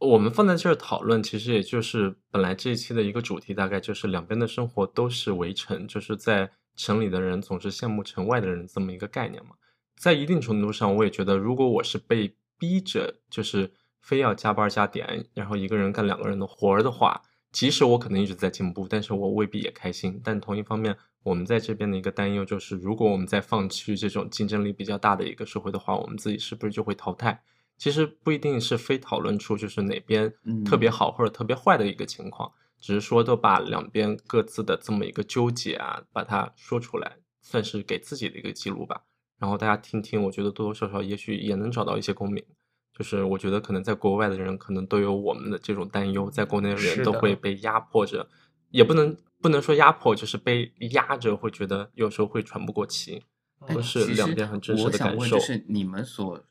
[0.00, 9.50] 我们放在这儿讨论，其实也就是本来这一期的一个主题，大概就是两边的生活都是围城，就是在城里的人总是羡慕城外的人这么一个概念嘛。
[9.98, 17.20] 在一定程度上，我也觉得，如果我是被逼着，就是非要加班加点，然后一个人干两个人的活儿的话，
[17.52, 20.18] 即使我可能一直在进步，但是我未必也开心。
[20.24, 27.42] 但同一方面，我们在这边的一个担忧就是，如果我们再放弃这种竞争力比较大的一个社会的话，我们自己是不是就会淘汰？
[27.80, 30.30] 其实不一定是非讨论出就是哪边
[30.66, 39.04] 特别嗯好或者特别坏的一个情况，只是说都把两边各自的这么一个纠结啊，把它说出来，算是给自己的一个记录吧。
[39.38, 42.44] 然后大家听听，我觉得多多少少也许也能找到一些共鸣。
[42.92, 48.28] 就是我觉得可能在国外的人可能都有我们的这种担忧，在国内的人都会被压迫着，
[48.68, 53.22] 也不能不能说压迫，就是被压着，会觉得有时候会喘不过气，
[53.60, 55.42] 哎都是两边很真实我想问，的感受就。
[55.42, 56.44] 是你们所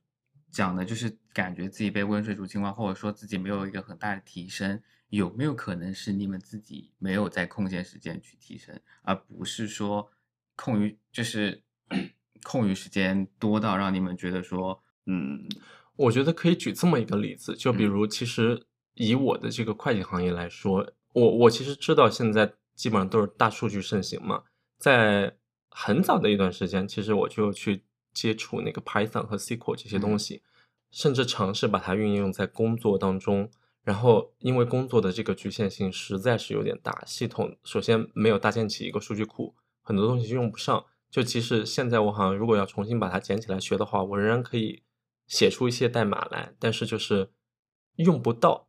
[0.52, 10.12] 讲的，就是感觉自己被温水煮青蛙，或者说自己没有一个很大的提升，有没有可能是你们自己没有在空闲时间去提升，而不是说
[10.56, 11.64] 空余就是
[12.44, 15.48] 空余时间多到让你们觉得说，嗯，
[15.96, 17.88] 我觉得可以举这么一个例子，就比嗯。
[17.88, 24.44] 如，其实以我的这个会计行业来说，我我其实知道现在基本上都是大数据盛行嘛，
[24.78, 25.36] 在
[25.70, 27.84] 很早的一段时间，其实我就去
[28.20, 30.42] 接触那个 Python 和 SQL 这些东嗯西，
[30.92, 33.50] 甚至尝试把它运用在工作当中。
[33.86, 40.86] 然后，因为工作的这个局限性实在是有点大，系统首先没有搭建起一个数据库，很多东西用不上。
[41.10, 44.84] 就其实现在我好像如果要重新把它捡起来学的话，我仍然可以
[45.28, 47.32] 写出一些代码来，但是就是
[47.96, 48.68] 用不到。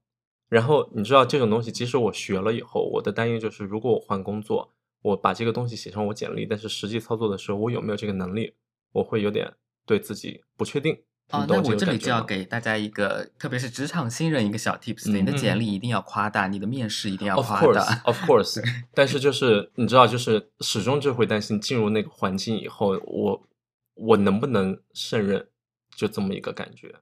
[0.48, 8.54] 然后你知道这种东西，即使我学了以后，我的担忧就是，如果我换工作，我把这个东西写上我简历，但是实际操作的时候，我有没有这个能力，
[8.92, 9.52] 我会有点
[9.86, 11.02] 对自己不确定。
[11.32, 17.82] 哦你，懂这那我这里就要给大家一个，特别是职场新人一个小 tips，、你的嗯简历一定要夸大，你的面试一定要夸大。
[18.02, 18.60] of course，
[18.92, 23.48] 但是就是你知道，就是始终就会担心进入那个环境以后，我
[23.94, 25.48] 我能不能胜任，
[25.94, 26.92] 就这么一个感觉，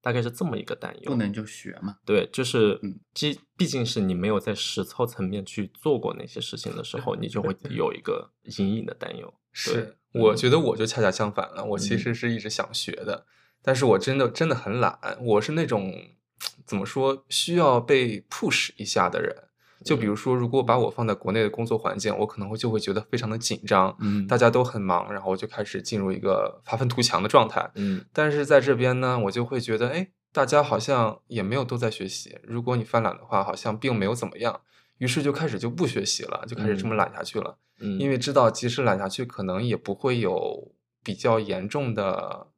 [0.00, 1.12] 大概是这么一个担忧。
[1.12, 1.98] 不能就学嘛。
[2.04, 9.32] 对，就是嗯毕毕竟是你没有在实操层面去做过那些事情的时候，你就会有一个隐隐的担忧。
[9.52, 13.26] 是，我嗯觉得我就恰恰相反了，我其嗯实是一直想学的，
[13.62, 15.92] 但是我真的真的很懒，我是那种
[16.66, 19.34] 怎么说需要被 push 一下的人。
[19.84, 27.68] 就比如说，如果把我放在国内的工作环境，我可能会就会觉得非常的紧张，嗯大家都很忙，然后我就开始进入一个发愤图强的状态。
[27.74, 32.38] 嗯但是在这边呢，我就会觉得，哎，大家好像也没有都在学习。
[32.44, 34.60] 如果你犯懒的话，好像并没有怎么样，
[34.98, 37.58] 于是就开始就不学习了，就开始这么嗯懒下去了。
[37.71, 42.48] 嗯，因为知道即使懒下去，可能也不会有比较严重的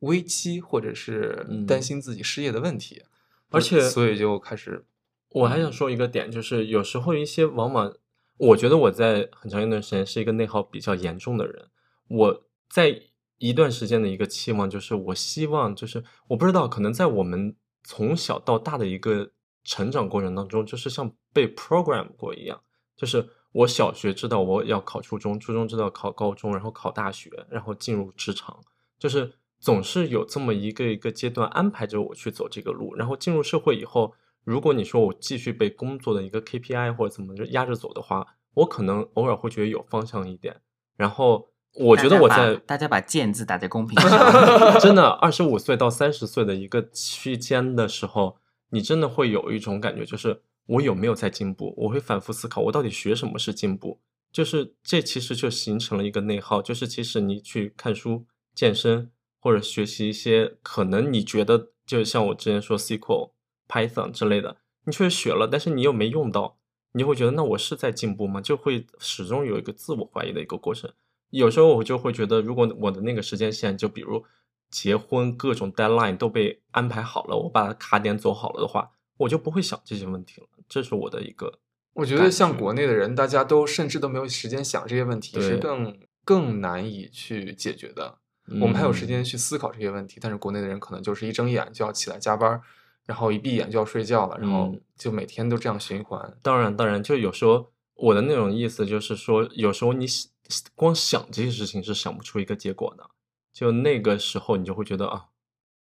[0.00, 1.82] 危机，或者是担嗯。
[1.82, 3.02] 心自己失业的问题，
[3.50, 4.86] 而且所以就开始，
[5.30, 7.92] 我还想说一个点，就是有时候一些往往，
[8.38, 11.68] 我觉得我在很长一段时间是一个内耗比较严重的人。
[12.08, 13.02] 我在
[13.38, 19.32] 一段时间的一个期望就是，我希望就是我不知道，可能在我们从小到大的一个
[19.64, 22.62] 成长过程当中，就是像被 program 过一样，
[22.96, 28.60] 就是我小学知道我要考初中，初中知道考高中，然后考大学，然后进入职场，
[28.98, 40.60] 就是总是有这么一个一个阶段安排着我去走这个路，然后进入社会以后，如果你说我继续被工作的一个 KPI 或者怎么着压着走的话，我可能偶尔会觉得有方向一点。
[40.96, 44.10] 然后我觉得我在大家把“剑”字打在公屏上。
[44.80, 48.36] 真的二十五岁到三十岁的一个区间的时候，
[48.70, 51.74] 你真的会有一种感觉，就是我有没有在进步？
[51.76, 54.00] 我会反复思考，我到底学什么是进步？
[54.32, 63.32] 就是这其实就形成了一个内耗，就是即使你去看书、健身或者学习一些可能你觉得就像我之前说 SQL、
[63.68, 66.58] Python 之类的，你确实学了，但是你又没用到，
[66.92, 68.40] 你就会觉得那我是在进步吗？
[68.40, 70.90] 就会始终有一个自我怀疑的一个过程。
[71.30, 74.24] 有时候我就会觉得，如果我的那个时间线，就比如
[74.70, 80.46] 结婚各种 deadline 都被安排好了，我把卡点走好了的话，我就不会想这些问题了。
[80.72, 81.58] 这是我的一个，
[81.92, 88.18] 我觉得像国内的人，大家都甚至都没有时间想这些问题，是对更更难以去解决的。
[88.58, 92.62] 我们还有时嗯间去思考这些问题，但是国内的人可能就是一睁眼就要起来加班儿，
[93.04, 96.38] 然后一闭眼就要睡觉了，然后嗯就每天都这样循环。
[96.40, 100.30] 当然，当然，就有时候我的那种意思就是说，有时候你想
[100.74, 103.10] 光想这些事情是想不出一个结果的，
[103.52, 105.26] 就那个时候你就会觉得啊，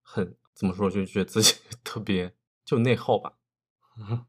[0.02, 3.32] 很怎么说，就觉得自己 特别就内耗吧。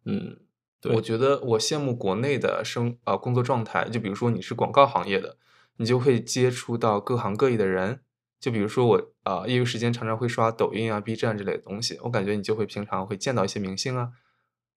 [0.05, 0.37] 嗯，
[0.81, 5.37] 对我觉得我羡慕国内的生呃工作状态，就比如说你是广告行业的，
[5.77, 8.01] 你就会接触到各行各业的人。
[8.39, 14.11] 就比如说我啊、呃业余时间常常会刷抖音啊、B 站之类的东西，我感觉你就会平常会见到一些明星啊，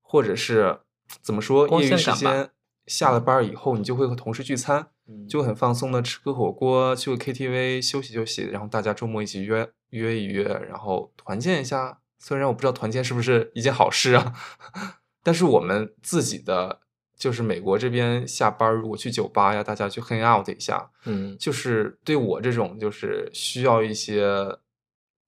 [0.01, 0.81] 或者是
[1.21, 2.51] 怎么说，光业余时间
[2.87, 12.00] 下了班儿以后，你就会和同事聚餐，嗯就很放松的吃个火锅，去个 KTV 休息休息，然后大家周末一起约约一约，然后团建一下。
[12.21, 14.35] 虽然我不知道团建是不是一件好事啊，
[15.25, 16.81] 但是我们自己的
[17.19, 24.59] 就是美国这边下班如果去酒吧呀，大家去 hang out 一下，嗯就是对我这种就是需要一些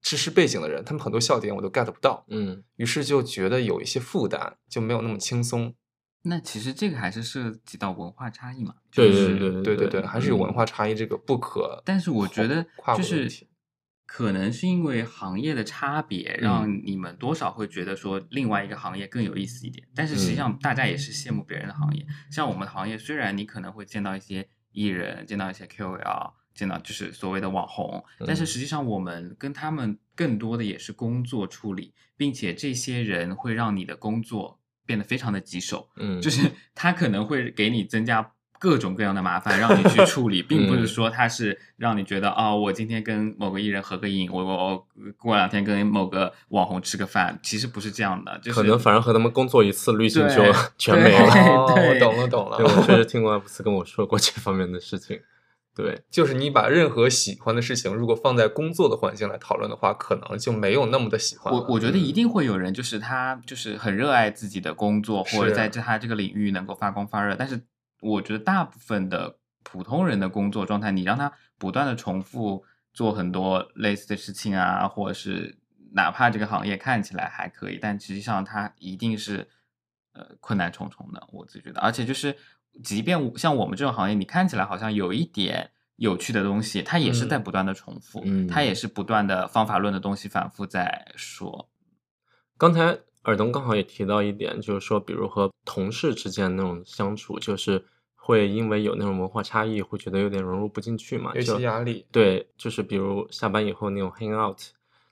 [0.00, 5.74] 知识背景的人，他们很多笑点我都 get 不到，嗯于是就觉得有一些负担，就没有那么轻松。
[6.24, 8.74] 那其实这个还是涉及到文化差异嘛。
[8.92, 11.82] 对就是对对对对对，还是有文化差异这个不可。
[11.84, 12.64] 但是我觉得
[12.96, 13.28] 就是
[14.14, 19.88] 可能是因为行业的差别，让你们多少会觉得说另外一个行业更有意思一点。
[19.94, 22.06] 但是实际上大家也是羡慕别人的行业。
[22.30, 35.88] 像我们的行业，虽然你可能会见到一些艺人，见到一些 KOL，见到就是所谓的网红，但是嗯实际上我们跟他们更多的也是工作处理，并且这些人会让你的工作变得非常的棘手。
[35.96, 38.30] 嗯，就是他可能会给你增加
[38.62, 44.86] 各种各样的麻烦，让你去 处理，并不是嗯说他是让你觉得哦，我今天跟某个艺人合个影，我我我
[45.18, 50.44] 过两天跟某个网红吃个饭，其实不是这样的，就是可能反而和他们工作一次，滤镜就
[50.78, 51.26] 全没了。
[51.26, 55.18] 哦，对我懂了懂了对，，我确实听过艾布斯跟我说过这方面的事情。
[55.74, 61.52] 对，就是你把任何喜欢的事情，如果放在工作的环境来讨论的话，可能就没有那么的喜欢。
[61.52, 67.34] 我我觉得一定会有人，就是他就是很热爱自己的工作，或者在这他这个领域能够发光发热。
[67.34, 67.58] 但是
[68.02, 75.58] 我觉得大部分的普通人的工作状态，你让他不断的重复做很多类似的事情啊，或者是
[75.94, 79.48] 哪怕这个行业看起来还可以，但实际上它一定是
[80.12, 81.26] 呃困难重重的。
[81.32, 82.36] 我自己觉得，而且就是
[82.82, 85.70] 即便像我们这种行业，你看起来好像有一点。
[85.96, 91.68] 有趣的东西，它也是在嗯不断的重复，嗯它也是不断的方法论的东西反复在说。
[92.58, 97.84] 刚才尔东刚好也提到一点，就是说，比如和同事之间那种相处，就是
[98.24, 102.06] 会因为有那种文化差异，会觉得有点融入不进去嘛，有就些压力。
[102.12, 104.56] 对，就是比如下班以后那种 hang out，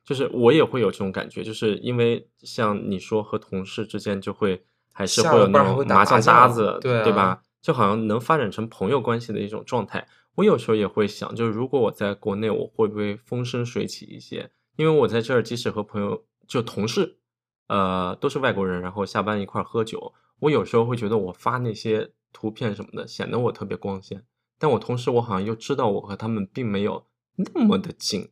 [0.04, 7.42] 就是我也会有这种感觉，就是因为像你说和同事之间就会还是会有那种麻将麻将搭子，对啊对吧？
[7.61, 10.06] 就好像能发展成朋友关系的一种状态。
[10.36, 14.48] 我有时候也会想，就是如果我在国内，我会不会风生水起一些？
[14.76, 17.18] 因为我在这儿，即使和朋友就同事，
[17.66, 24.24] 呃，都是外国人，然后下班一块儿喝酒，我有时候会觉得我发那些图片什么的，显得我特别光鲜。
[24.59, 27.07] 但我同时，我好像又知道我和他们并没有
[27.37, 28.31] 那么的近，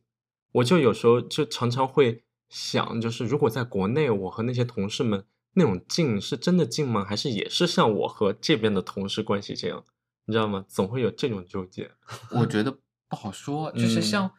[0.53, 7.03] 我就有时候就常常会想，就是如果在国内，我和那些同事们那种近是真的近吗？
[7.03, 9.83] 还是也是像我和这边的同事关系这样？
[10.25, 10.63] 你知道吗？
[10.67, 11.89] 总会有这种纠结。
[12.31, 12.71] 我觉得
[13.07, 14.31] 不好说，就是嗯像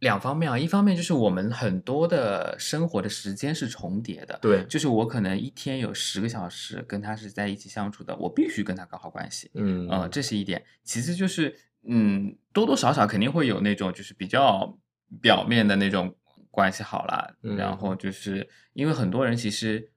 [0.00, 10.64] 两方面啊，一方面就是我们很多的生活的时间是重叠的，对就是我可能一天有十个小时跟他是在一起相处的，我必须跟他搞好关系，嗯呃，这是一点。
[10.82, 11.54] 其次就是，
[11.86, 14.78] 嗯，多多少少肯定会有那种就是比较
[15.20, 16.16] 表面的那种
[16.50, 19.92] 关系好啦，然嗯后就是因为很多人其实，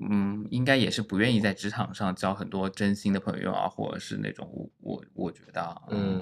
[0.00, 6.20] 嗯，应该也是不愿意在职场上交很多真心的朋友啊，或者是那种我我我觉得啊，嗯。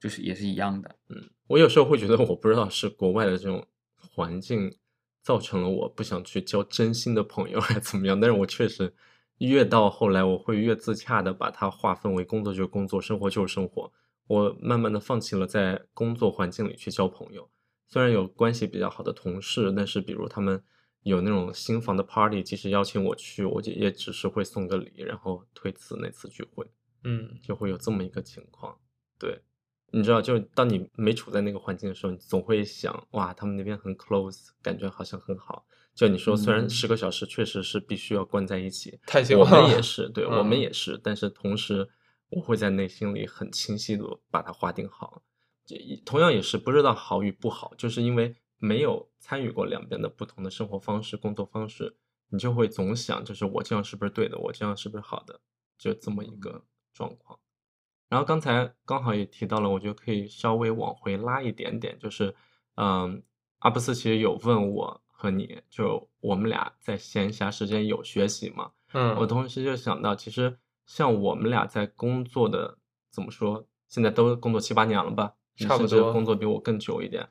[0.00, 0.96] 就是也是一样的。
[1.10, 4.76] 嗯我有时候会觉得，我不知道是国外的这种环境
[5.22, 8.18] 造成了我不想去交真心的朋友，还是怎么样。
[8.18, 8.94] 但是我确实
[9.38, 13.92] 越到后来，我会越自洽的把它划分为工作就是工作，生活就是生活。
[14.28, 17.50] 我慢慢的放弃了在工作环境里去交朋友。
[17.88, 20.62] 虽然有关系比较好的同事，但是比如他们
[21.02, 26.64] 有那种新房的 party，即使邀请我去，我就也只是会送个礼，然后推辞那次聚会。
[27.02, 28.78] 嗯，就会有这么一个情况。
[29.18, 29.42] 对，
[29.92, 35.64] 你知道，就当你没处在那个环境的时候，你总会想，哇，他们那边很 close，感觉好像很好。
[35.94, 41.88] 就你说，虽然嗯十个小时确实是必须要关在一起，太了我们也是，对、我们嗯也是，但是同时，
[42.30, 45.22] 我会在内心里很清晰的把它划定好。
[45.66, 51.96] 这同样也是不知道好与不好，就是因为没有参与过两边的不同的生活方式、工作方式，
[52.28, 55.40] 你就会总想，就是我这样是不是对的，我这样是不是好的，
[55.76, 57.38] 就这么一个状况。
[58.10, 62.34] 然后刚才刚好也提到了，我觉得可以稍微往回拉一点点，就是，
[62.74, 63.22] 嗯，
[63.60, 68.72] 阿布斯其实有问我和你，就我们俩在闲暇时间有学习吗？
[68.92, 72.76] 嗯，我同时就想到，其实像我们俩在工作的
[73.12, 77.28] 怎么说，现在都工作七八年了吧，差不多工作比我更久一点。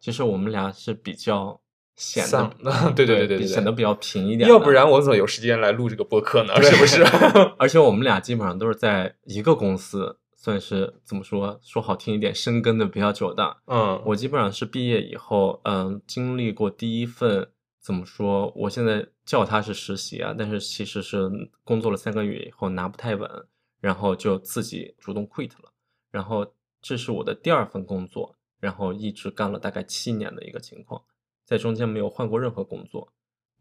[0.00, 1.60] 其实我们俩是比较
[1.94, 4.48] 显散 得，对对对对对显得比较平一点。
[4.48, 6.54] 要不然我怎么有时间来录这个播客呢？
[6.62, 7.02] 是不是？
[7.58, 13.58] 而且我们俩基本上都是在一个公司，算是怎么说，说好听一点，深耕的比较久的。
[13.66, 17.48] 嗯，我基本上是毕业以后，嗯，经历过第一份
[17.80, 18.52] 怎么说？
[18.56, 21.30] 我现在叫它是实习啊，但是其实是
[21.62, 23.46] 工作了三个月以后拿不太稳，
[23.80, 25.72] 然后就自己主动 quit 了。
[26.10, 31.00] 然后这是我的第二份工作，然后一直干了大概七年的一个情况，
[31.46, 33.12] 在中间没有换过任何工作。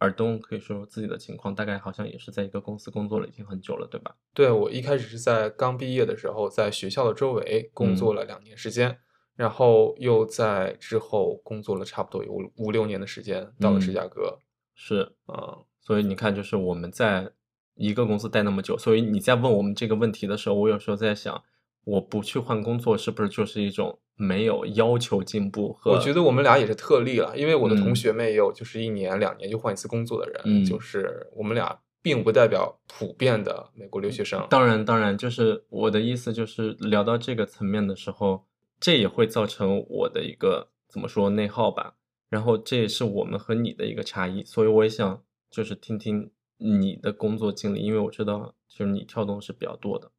[0.01, 4.15] 尔东可以说说自己的情况，大概好像也是在一个公司工作了已经很久了，对吧？
[4.33, 8.97] 对我一开始是在刚毕业的时候，在学校的周围工作嗯了两年时间，
[9.35, 14.39] 然后又在之后工作了差不多有五五六年的时间，到了芝嗯加哥。
[14.73, 17.31] 是，嗯，所以你看，就是我们在
[17.75, 21.43] 一个公司待那么久，所以你在问我们这个问题的时候，我有时候在想，
[21.83, 25.91] 我不去换工作，是不是就是一种没有要求进步和？
[25.91, 34.45] 我觉得我们俩也是特例了，因为我的同嗯学们也有就是一年两年就换一次工作的人，嗯就是我们俩并不代表普遍的美国留学生。
[34.49, 38.45] 当然，当然，就是我的意思，就是聊到这个层面的时候，
[38.79, 41.95] 这也会造成我的一个怎么说内耗吧。
[42.29, 50.09] 然后这也是我们和你的一个差异，所以我也想就是听听你的工作经历，因为我知道就是你跳动是比较多的。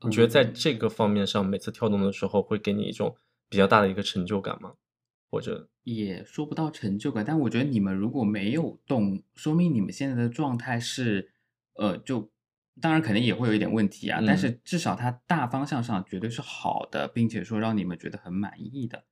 [0.00, 3.14] 你觉得在嗯这个方面上，每次跳动的时候会给你一种
[3.48, 4.74] 比较大的一个成就感吗？
[5.30, 11.30] 或者，也说不到成就感，但我觉得你们如果没有动，说明你们现在的状态是，
[11.74, 12.30] 呃，就
[12.80, 19.04] 当然肯定也会有一点问题啊，但嗯是至少它大方向上绝对是好的，并且说让你们觉得很满意的。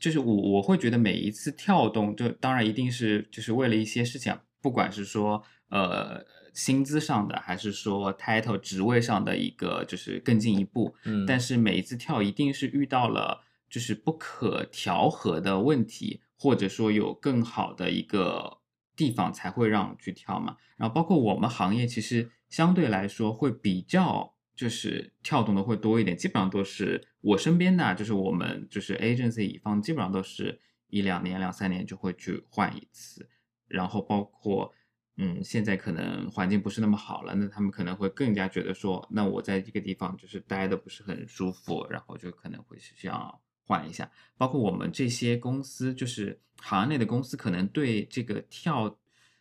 [0.00, 6.20] 就是我我会觉得每一次跳动，就当然一定是就是为了一些事情啊，不管是说呃
[6.52, 18.58] 薪资上的，还是说 title 职位上的一个就是更进一步，嗯，但是每一次跳一定是遇到了就是不可调和的问题，或者说有更好的一个
[18.96, 20.56] 地方才会让去跳嘛。
[20.76, 33.28] 然后包括我们行业其实相对来说会比较就是跳动的会多一点，基本上都是我身边的，就是我们就是 agency 乙方基本上都是一两年、两三年就会去换一次，
[33.68, 34.72] 然后包括。
[35.16, 44.10] 嗯，现在可能环境不是那么好了，那他们可能会更加觉得说，那我在这个地方就是待的不是很舒服，然后就可能会是这样换一下。
[44.36, 48.98] 包括我们这些公司，就是行业内的公司，可能对这个跳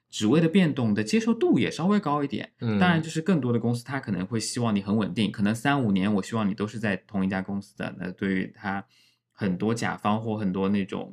[0.10, 2.54] 职位的变动的接受度也稍微高一点。
[2.60, 7.96] 嗯，当然，就是更多的公司，他可能会希望你很稳定，可能三五年，我希望你都是在同一家公司的。
[7.98, 8.86] 那对于他
[9.32, 11.12] 很多甲方或很多那种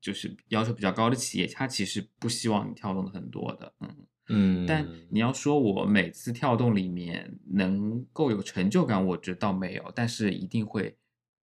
[0.00, 3.88] 就是要求比较高的企业，他其实不希望你跳动的很多的，嗯。
[4.30, 10.98] 嗯，但你要说我每次跳动里面能够有成就感，我觉得倒没有，但是一定会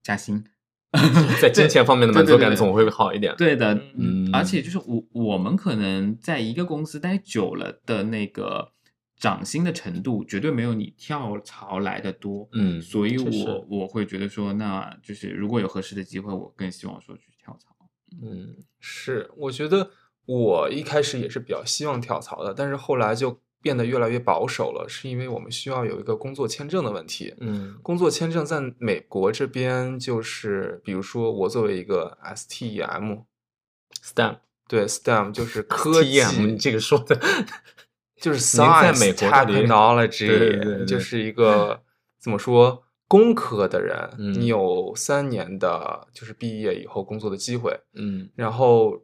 [0.01, 0.45] 加薪。
[1.43, 3.35] 在金钱方面的满足感总会好一点。
[3.37, 8.73] 对的，嗯嗯，而且就是我我们可能在一个公司待久了的那个
[9.19, 12.49] 涨薪的程度，绝对没有你跳槽来的多。
[12.53, 17.75] 嗯所以我我会觉得说，那就是如果有合适的机会，我更希望说去跳槽。
[18.23, 19.91] 嗯是，我觉得
[20.25, 27.35] 我一开始也是比较希望跳槽的，但是后来就变得越来越保守了，是因为我们需要有一个工作签证的问题。
[27.41, 27.77] 嗯。
[27.83, 34.39] 工作签证在美国这边就是，比如说我作为一个 STEM，，STEM
[34.69, 37.19] 对 STEM 就是科技 TM，你这个说的
[38.21, 40.87] 就是您在美国 technology，对对对对。
[40.87, 41.83] 就是一个
[42.21, 44.33] 怎么说工科的人，嗯。
[44.35, 48.31] 你有三年的就是毕业以后工作的机会，嗯。
[48.37, 49.03] 然后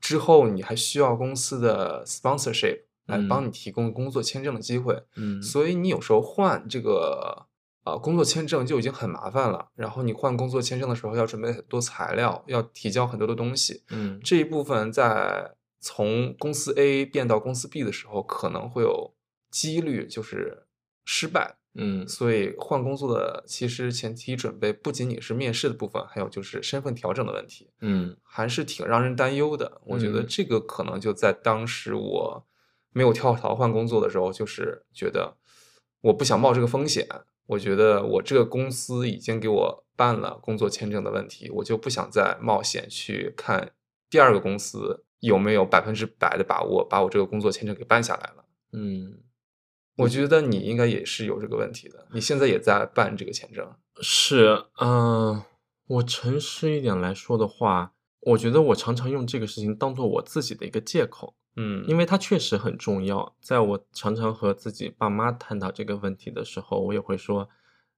[0.00, 3.28] 之后你还需要公司的 sponsorship 来嗯。
[3.28, 7.46] 帮你提供工作签证的机会，嗯，所以你有时候换这个
[7.84, 14.20] 呃工作签证就已经很麻烦了，然后你换工作签证的时候要准备很多材料，要提交很多的东西，嗯。
[14.22, 19.14] 这一部分在从公司 A 变到公司 B 的时候，可能会有
[19.50, 20.66] 几率就是
[21.04, 21.56] 失败。
[21.74, 22.08] 嗯。
[22.08, 28.16] 所以换工作的其实前提准备不仅仅是面试的部分，还有就是身份调整的问题，嗯。
[28.24, 29.80] 还是挺让人担忧的。
[29.84, 30.26] 我觉得嗯。
[30.28, 32.44] 这个可能就在当时我
[32.96, 35.36] 没有跳槽换工作的时候，就是觉得
[36.00, 37.06] 我不想冒这个风险。
[37.48, 43.72] 我觉得我这个公司已经给我办了工作签证的问题，我就不想再冒险去看
[44.08, 48.46] 第二个公司有没有百分之百的把握把我这个工作签证给办下来了。
[48.72, 49.18] 嗯，
[49.96, 53.70] 我觉得你应该也是有这个问题的，你现在也在办这个签证。
[54.00, 55.42] 是，嗯、
[55.86, 63.34] 我诚实一点来说的话，我觉得我常常用这个事情当做我自己的一个借口，嗯因为它确实很重要。
[63.40, 67.48] 在我常常和自己爸妈探讨这个问题的时候，我也会说，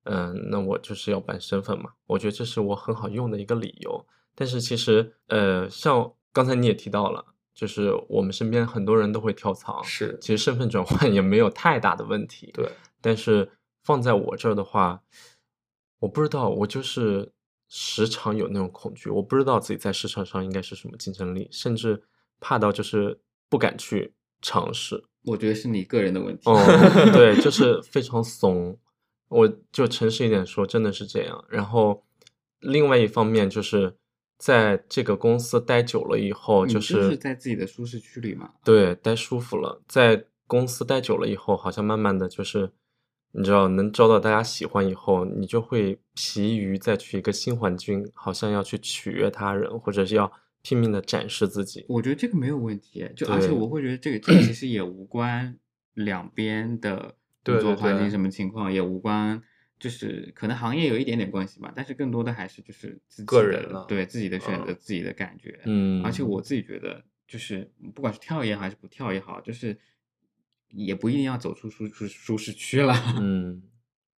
[0.05, 4.07] 嗯、那我就是要办身份嘛，我觉得这是我很好用的一个理由。
[4.35, 12.53] 但是其实，呃，像刚才你也提到了，就是我们身边很多人都会跳槽，是其实身份转换也没有太大的问题。
[12.55, 13.51] 对，但是
[13.83, 15.03] 放在我这儿的话，
[15.99, 17.33] 我不知道，我就是
[17.69, 22.05] 时常有那种恐惧，我不知道自己在市场上应该是什么竞争力，甚至
[22.39, 25.05] 怕到就是不敢去尝试。
[25.25, 26.43] 我觉得是你个人的问题。
[26.51, 28.79] 嗯， 对，就是非常怂。
[29.29, 31.45] 我就诚实一点说，真的是这样。
[31.51, 32.05] 然后
[32.61, 33.97] 另外一方面就是
[34.39, 38.53] 在这个公司待久了以后，就是在自己的舒适区里嘛。
[38.65, 42.71] 对，待舒服了，在公司待久了以后，好像慢慢的就是，
[43.33, 50.33] 你知道，能招到大家喜欢以后，你就会疲于再去一个新环境，好像要去取悦他人，或者是要
[50.69, 51.87] 拼命的展示自己。
[51.89, 55.59] 我觉得这个没有问题，就而且我会觉得这个这个其实也无关
[55.95, 59.43] 两边的对工作环境什么情况也无关，
[59.81, 65.59] 就是可能行业有一点点关系吧，但是更多的还是就是自己个人了对自己的选择、嗯自己的感觉。
[65.65, 69.79] 嗯，而且我自己觉得，就是不管是跳也好，还是不跳也好，就是
[70.69, 72.95] 也不一定要走出舒舒舒适区了。
[73.19, 73.63] 嗯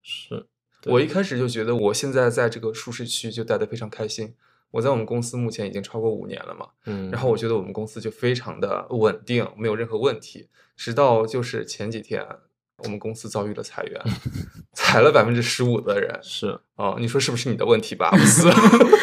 [0.02, 0.48] 是，
[0.86, 4.34] 我一开始就觉得我现在在这个舒适区就待得非常开心。
[4.70, 10.48] 我在我们公司目前已经超过五年了嘛，嗯，然后我觉得我们公司就非常的稳定，没有任何问题。
[10.76, 12.24] 直到就是前几天，
[12.84, 14.00] 我们公司遭遇了裁员，
[14.72, 16.18] 裁了百分之十五的人。
[16.22, 18.10] 是哦，你说是不是你的问题吧？
[18.10, 18.50] 不 是，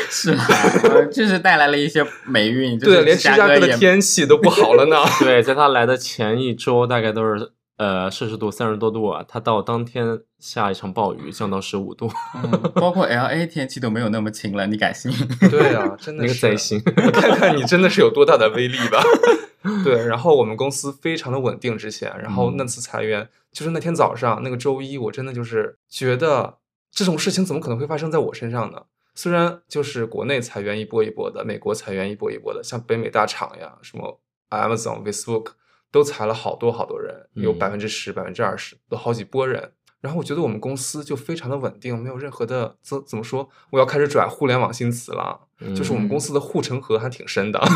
[0.09, 0.45] 是啊，
[0.84, 4.97] 呃就是带来了一些霉运，就是对，连芝加哥的天气都不好了呢。
[5.20, 15.11] 对，在他来的前一周，大概都是呃摄氏度三十多度啊，它到当天下一场暴雨，降到十五度，嗯，包括 L A 天气都没有那么晴了，你敢信？
[15.49, 16.82] 对啊，真的那个是贼心。
[16.86, 19.01] 你看看你真的是有多大的威力吧？
[19.84, 26.57] 对，然后我们公司非常的稳定，之前，然后那次裁员，就是那天早上那个周一，我真的就是觉得
[26.91, 28.84] 这种事情怎么可能会发生在我身上呢？
[29.13, 34.19] 虽然就是国内裁员一波一波的，美国裁员一波一波的，像北美大厂呀，什么
[34.51, 35.53] Amazon、Facebook
[35.97, 39.71] 都裁了好多好多人，有嗯百分之十、百分之二十，都好几波人。
[39.99, 45.39] 然后我觉得我们公司就非常的稳定，没有任何的怎怎么说，我要开始转互联网新词了。
[45.75, 47.59] 就是我们公司的护城河还挺深的。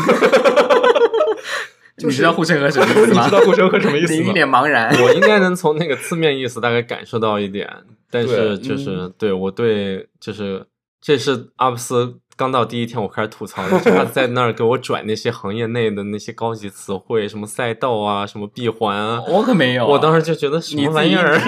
[1.98, 3.24] 你知 道护城河什么意思吗？
[3.24, 4.94] 你知道护城河什么意思吗你一脸茫然。
[5.02, 7.68] 我应该能从那个字面意思大概感受到一点，
[8.08, 10.64] 但是就是嗯对我对就是
[11.00, 21.38] 这是阿布斯刚到第一天我开始吐槽他在那儿给我转那些行业内的那些高级词汇，什么赛道啊，什么闭环啊，我可没有啊，我当时就觉得什么玩意儿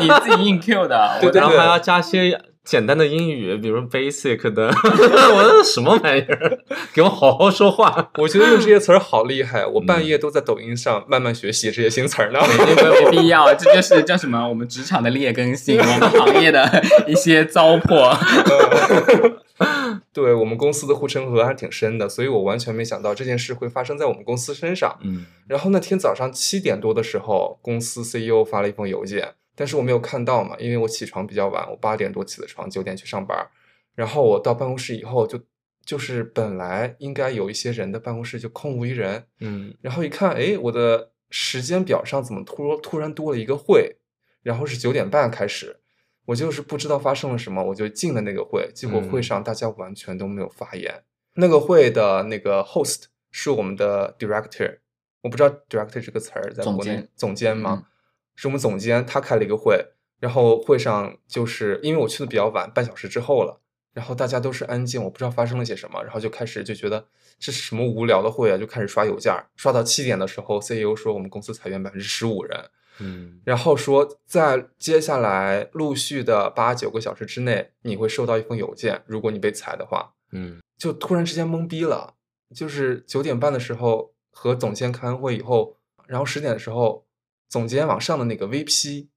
[0.00, 1.40] 你自己硬 Q 的， 对对。
[1.40, 6.58] 然后还要加些简单的英语，比如 basic 的， 我说什么玩意儿，
[6.94, 8.10] 给我好好说话。
[8.18, 12.38] 我觉得用这些词儿好厉害，我半夜都在抖音上慢慢学习这些新词儿呢。
[12.40, 14.48] 没没必要，这就是叫什么？
[14.48, 18.16] 我们职场的劣根性，我们行业的一些糟粕。
[20.12, 24.98] 对我们公司的护城河还挺深的，所以我完全没想到这件事会发生在我们公司身上。
[25.02, 33.46] 嗯然后那天早上七点多的时候，公司 CEO 发了一封邮件，但是我没有看到嘛，因为我起床比较晚，我八点多起的床，九点去上班。
[33.94, 35.38] 然后我到办公室以后就，
[35.84, 43.96] 就是本来应该有一些人的办公室就空无一人，嗯然后一看，哎，我的时间表上怎么突突然多了一个会，
[44.42, 45.80] 然后是九点半开始，
[46.24, 51.02] 我就是不知道发生了什么，我就进了那个会，结果会嗯上大家完全都没有发言。
[51.34, 54.78] 那个会的那个 host 是我们的 director，
[55.20, 57.84] 我不知道 director 这个词儿在国内总监总监吗？
[57.84, 57.91] 嗯
[58.34, 63.60] 是我们总监，他开了一个会，然后会上就是因为我去的比较晚，半小时之后了。
[63.94, 67.06] 然后大家都是安静，我不知道发生了些什么，然后就开始就觉得
[67.38, 72.58] 这是什么无聊的会啊，就开始刷邮件，刷到七点的时候，CEO 说我们公司裁员百分之十五人，
[73.00, 82.14] 嗯然后说在接下来陆续的八九个小时之内，你会收到一封邮件，如果你被裁的话，嗯就突然之间懵逼了，
[82.54, 85.76] 就是九点半的时候和总监开完会以后，
[86.06, 87.04] 然后十点的时候，
[87.52, 89.08] 总监往上的那个 VP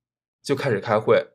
[0.43, 1.25] 就开始开会，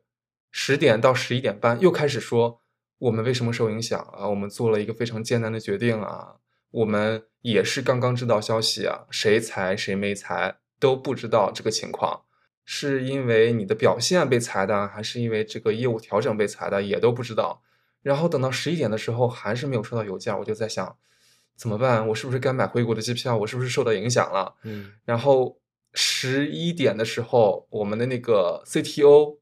[0.51, 2.61] 十点到十一点半又开始说
[2.99, 6.35] 我们为什么受影响啊，我们做了一个非常艰难的决定啊，
[6.69, 12.21] 我们也是刚刚知道消息啊，谁裁谁没裁都不知道这个情况。
[12.63, 17.63] 是因为你的表现被裁的，还是因为这个业务调整被裁的，也都不知道。
[18.03, 20.95] 然后等到十一点的时候，还是没有收到邮件，我就在想，
[21.55, 22.07] 怎么办？
[22.09, 23.35] 我是不是该买回国的机票？
[23.35, 24.53] 我是不是受到影响了？
[24.63, 25.57] 嗯然后
[25.93, 29.37] 十一点的时候，我们的那个 CTO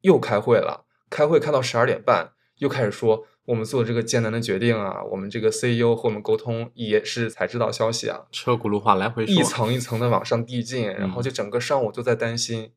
[0.00, 12.72] 又开会了，开会开到十二点半，又开始说我们做这个艰难的决定啊，我们这个 CEO 和我们沟通也是才知道消息啊，车轱辘话来回说，一层一层的往上递进，然后就整个上午都在担心，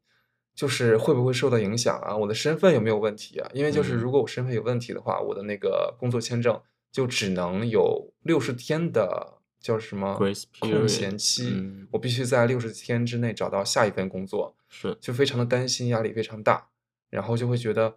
[0.56, 2.16] 就是会不会受到影响啊？
[2.16, 3.50] 我的身份有没有问题啊？
[3.54, 6.60] 因为就是嗯如果我身份有问题的话，我的那个工作签证
[6.92, 9.35] 就只能有六十天的
[9.66, 16.68] 叫什么 Grace 空闲期，嗯我必须在六十天之内找到下一份工作，是就非常的担心，压力非常大，
[17.10, 17.96] 然后就会觉得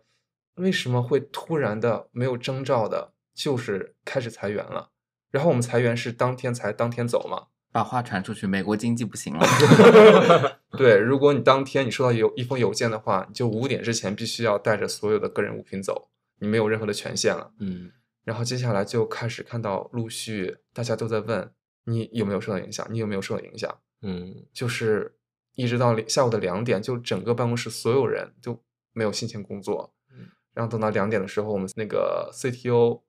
[0.54, 4.92] 为什么会突然的没有征兆的，就是开始裁员了。
[5.30, 9.46] 然后我们裁员是当天裁当天走嘛，把话传出去，美国经济不行了。
[10.78, 16.08] 对，如果你当天你收到邮一封邮件的话，你就五点之前必须要带着所有的个人物品走，
[16.38, 17.52] 你没有任何的权限了。
[17.58, 17.92] 嗯
[18.24, 21.50] 然后接下来就开始看到陆续大家都在问
[21.88, 25.16] 你有没有受到影响，你有没有受到影响，嗯就是
[25.54, 28.62] 一直到下午的两点，就整个办公室所有人都
[28.92, 30.28] 没有心情工作嗯。
[30.52, 33.02] 然后等到两点的时候，我们那个 CTO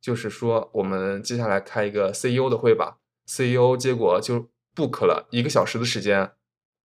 [0.00, 6.32] 就是说我们接下来开一个 CEO 的会吧，CEO 结果就 book 了一个小时的时间，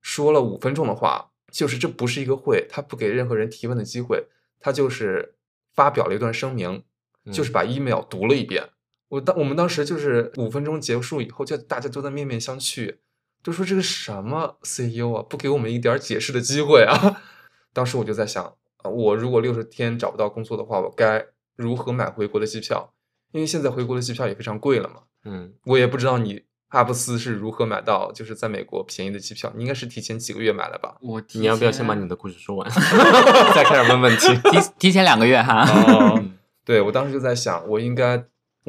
[0.02, 4.28] 说了五分钟的话，就是这不是一个会，他不给任何人提问的机会，
[4.60, 5.36] 他就是
[5.74, 6.84] 发表了一段声明，
[7.32, 8.70] 就是嗯把 email 读了一遍。
[9.10, 12.96] 我当我们当时就是五分钟结束以后，就大家都在面面相觑，
[13.44, 17.22] 就说这个什么 CEO 啊，不给我们一点解释的机会啊！
[17.74, 18.54] 当时我就在想，
[18.84, 22.94] 呃我如果六十天找不到工作的话，我该如何买回国的机票？
[23.32, 25.02] 因为现在回国的机票也非常贵了嘛。
[25.26, 30.96] 嗯，我也不知道你阿布斯是如何买到就是在美国便宜的机票，你应该是提前几个月买了吧？
[31.02, 32.70] 我你要不要先把你的故事说完，
[33.56, 34.28] 再开始问问题？
[34.52, 35.64] 提提前两个月哈？
[35.66, 36.36] 哦嗯
[36.66, 38.24] 对我当时就在想，我应该，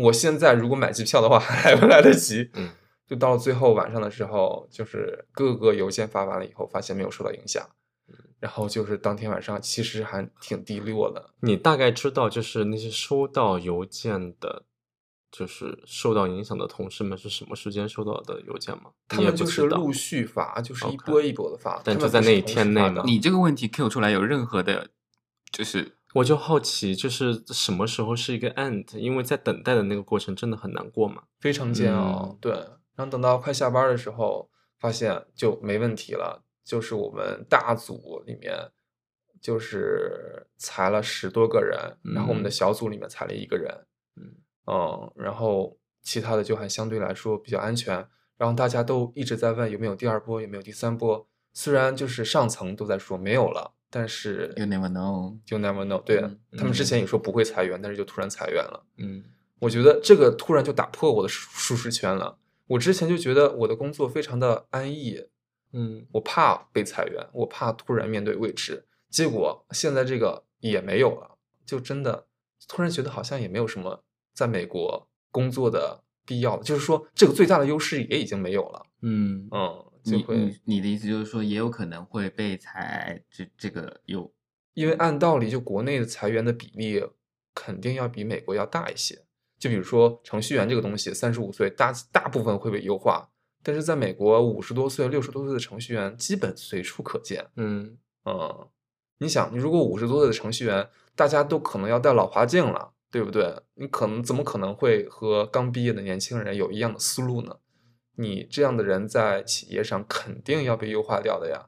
[0.04, 2.50] 我现在如果买机票的话， 还来不来得及？
[2.54, 2.70] 嗯，
[3.06, 7.68] 就到了最后晚上的时候，就是各个邮件发完了以后，发现没有受到影响，
[8.38, 11.30] 然后就是当天晚上其实还挺低落的。
[11.40, 14.64] 你大概知道，就是那些收到邮件的，
[15.30, 18.90] 就是受到影响的同事们是什么时间收到的邮件吗？
[19.08, 24.88] 他们就是陆续发，就是一波一波的发，但就在那一天内呢你这个问题 Q 出来有任何的，
[25.52, 28.98] 就是我就好奇，就是什么时候是一个 end？
[28.98, 31.22] 因为在等待的那个过程真的很难过嘛。
[31.38, 32.28] 非常煎熬。
[32.30, 38.72] 嗯对，然后等到快下班的时候，发现就没问题了，就是我们大组里面
[39.40, 43.86] 就是裁了十多个人，然后我们的嗯小组里面裁了一个人，
[44.16, 44.34] 嗯
[44.66, 48.06] 嗯，然后其他的就还相对来说比较安全。
[48.36, 51.28] 然后大家都一直在问有没有第二波，有没有第三波。
[51.52, 56.00] 虽然就是上层都在说没有了，但是 You never know，you never know。
[56.02, 58.86] 对，嗯他们之前也说不会裁员，但是就突然裁员了。
[58.98, 59.24] 嗯
[59.58, 62.38] 我觉得这个突然就打破我的舒舒适圈了。
[62.66, 65.26] 我之前就觉得我的工作非常的安逸，
[65.72, 68.86] 嗯我怕被裁员，我怕突然面对未知。
[69.10, 71.36] 结果现在这个也没有了，
[71.66, 72.26] 就真的
[72.68, 76.62] 突然觉得好像也没有什么在美国工作的必要了。
[76.62, 78.86] 就是说，这个最大的优势也已经没有了。
[79.02, 84.32] 嗯嗯，就你会你你的意思就是说，也有可能会被裁，这这个有
[84.74, 87.02] 因为按道理，就国内的裁员的比例
[87.54, 89.24] 肯定要比美国要大一些。
[89.58, 93.28] 就比如说程序员这个东西，三十五岁大大部分会被优化，
[93.62, 97.46] 但是在美国五十多岁、六十多岁的程序员基本随处可见。
[97.56, 98.68] 嗯嗯，
[99.18, 103.54] 你想，如果五十多岁的程序员，大家都可能要戴老花镜了，对不对？
[103.74, 107.56] 你可能怎么可能会和刚毕业的年轻人有一样的思路呢？
[108.16, 111.66] 你这样的人在企业上肯定要被优化掉的呀。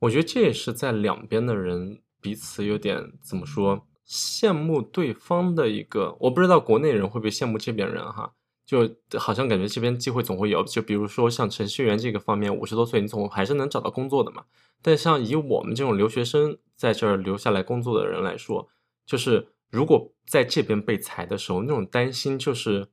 [0.00, 8.32] 我觉得这也是在两边的人彼此有点怎么说羡慕对方的一个，我不知道国内人会不会羡慕这边人哈，
[8.64, 14.44] 就好像感觉这边机会总会有，就比如说像程序员这个方面，五十多岁你总还是能找到工作的嘛。
[14.82, 18.68] 但像以我们这种留学生在这儿留下来工作的人来说，
[19.04, 22.86] 就是如果在这边被裁的时候，那种担心就是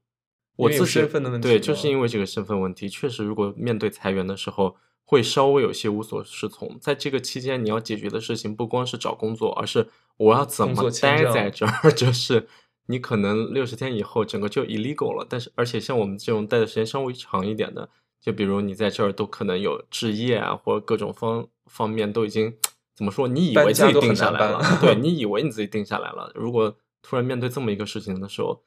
[0.55, 4.75] 我自己身份的问对，就是因为这个身份问题，确实如果面对裁员的时候，
[5.05, 6.77] 会稍微有些无所适从。
[6.79, 9.87] 在这个期间，你要解决的事情不光是找工作，而是
[10.17, 12.47] 我要怎么待在这儿， 就是。
[12.87, 17.87] 你可能六十天以后整个就 illegal 了，但是而且像我们这种待的时间稍微长一点的，
[18.19, 22.53] 就比如你在这儿都可能有置业啊，或者各种方方面都已经
[22.93, 23.29] 怎么说？
[23.29, 28.61] 你以为自己定下来了，对你以为你自己定下来了，如果突然面对这么一个事情的时候，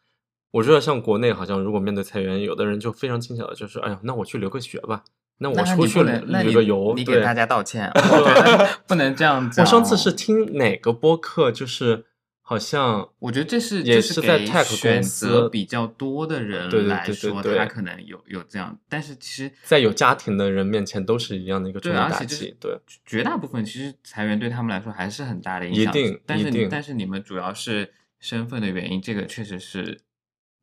[0.57, 5.05] 我觉得像国内好像如果面对裁员，有的人就非常轻巧的，就是哎呀，那我去留个学吧，
[5.39, 7.93] 那我出去旅个游，对你给大家道歉，
[8.89, 9.63] 不能这样讲。
[9.63, 12.07] 我上次是听哪个播客，就是
[12.41, 25.83] 好像我觉得这是也是在选择比较多的人来说，他可能有有这样，但是其实在有家庭的人面前都是一样的一个重打击，对，绝大部分其实裁员对他们来说还是很大的影响。
[25.83, 30.01] 一定但是但是你们主要是身份的原因，这个确实是，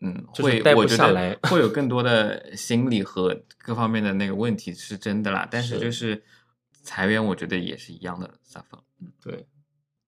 [0.05, 5.47] 嗯，会我觉得 会有更多的心理和各方面的那个问题是真的啦。
[5.49, 6.21] 但是是就是
[6.83, 8.81] 裁员，我觉得也是一样的 suffer。
[9.21, 9.47] 对，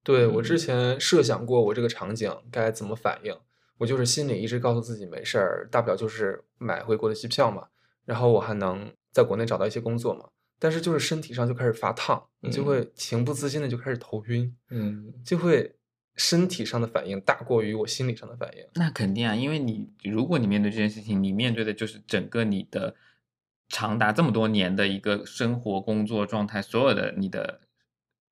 [0.04, 3.34] 对，我嗯之前设想过我这个场景该怎么反应，
[3.78, 7.68] 我就是心里一直告诉自己没事儿，大不了就是买回国的机票嘛，
[8.04, 10.28] 然后我还能在国内找到一些工作嘛。
[10.60, 15.76] 但是就是身体上就开始发烫，你就嗯会情不自禁的就开始头晕，嗯，就会
[16.16, 18.66] 身体上的反应大过于我心理上的反应。
[18.76, 22.96] 那肯定啊，因为你如果你面对这件事情，你面对的就是整个你的
[23.70, 27.62] 长达这么多年的一个生活、工作状态，所有的你的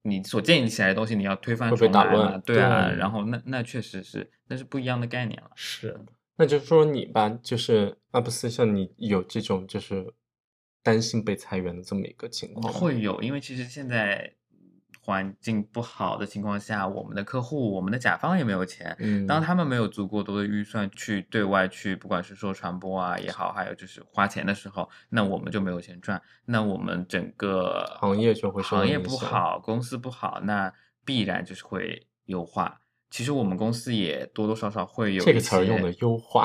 [0.03, 5.51] 你所建立起来的东西，你要推翻重来嘛对啊，对然后那那确实是，那是不一样的概念了。
[5.55, 5.99] 是，
[6.37, 10.13] 那就是说你吧，就是阿布斯，像你有这种就是
[10.81, 14.35] 担心被裁员的这么一个情况，会有，因为其实现在
[15.05, 18.95] 环境不好的情况下，我们的客户、我们的甲方也没有钱。
[18.99, 30.73] 嗯，当他们没有足够多的预算去对外去，不管是说传播啊也好，还有就是花钱的时候，那我们就没有钱赚，那我们整个行业就会行业不好，公司不好，那
[31.03, 32.79] 必然就是会优化。
[33.13, 36.43] 其实我们公司也多多少少会有这个一些词儿用的优化，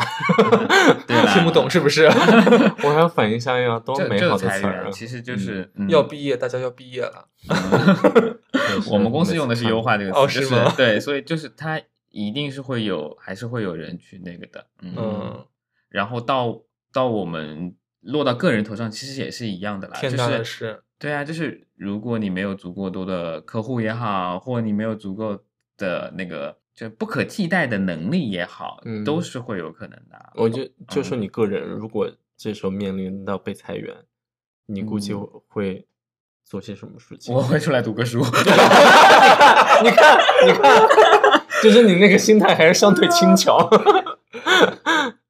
[1.08, 2.04] 对啦听不懂是不是？
[2.84, 4.98] 我还要反应一下呀，多这这美好个裁员的词！
[4.98, 7.26] 其实就是、嗯要毕业，大家要毕业了。
[8.92, 14.92] 我们公司用的是“优化”这个词，哦就是吗对，所以就是它一定是会有，还是会有人去那个的，嗯。
[14.98, 15.46] 嗯，
[15.88, 16.60] 然后到
[16.92, 20.82] 到我们落到个人头上，其实也是一样的啦，天大的就是事。
[20.98, 25.38] 对啊，就是如果你没有足够多的客户也好，或你没有足够
[25.78, 30.30] 的那个就不可替代的能力也好，嗯都是会有可能的啊。
[30.34, 33.92] 我就就说嗯你个人，如果这时候面临到被裁员，
[34.66, 35.88] 你估计嗯会
[36.44, 37.34] 做些什么事情？
[37.34, 38.20] 我会出来读个书，
[39.82, 40.88] 你看，你看，
[41.64, 43.68] 就是你那个心态还是相对轻 巧。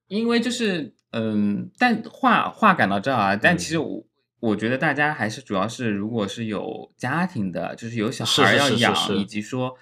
[0.08, 4.04] 因为就是嗯，但话话赶到这儿啊，但嗯其实我。
[4.40, 9.74] 我觉得大家还是主要是，如果是有家庭的，就是有小孩要养，是是是以及说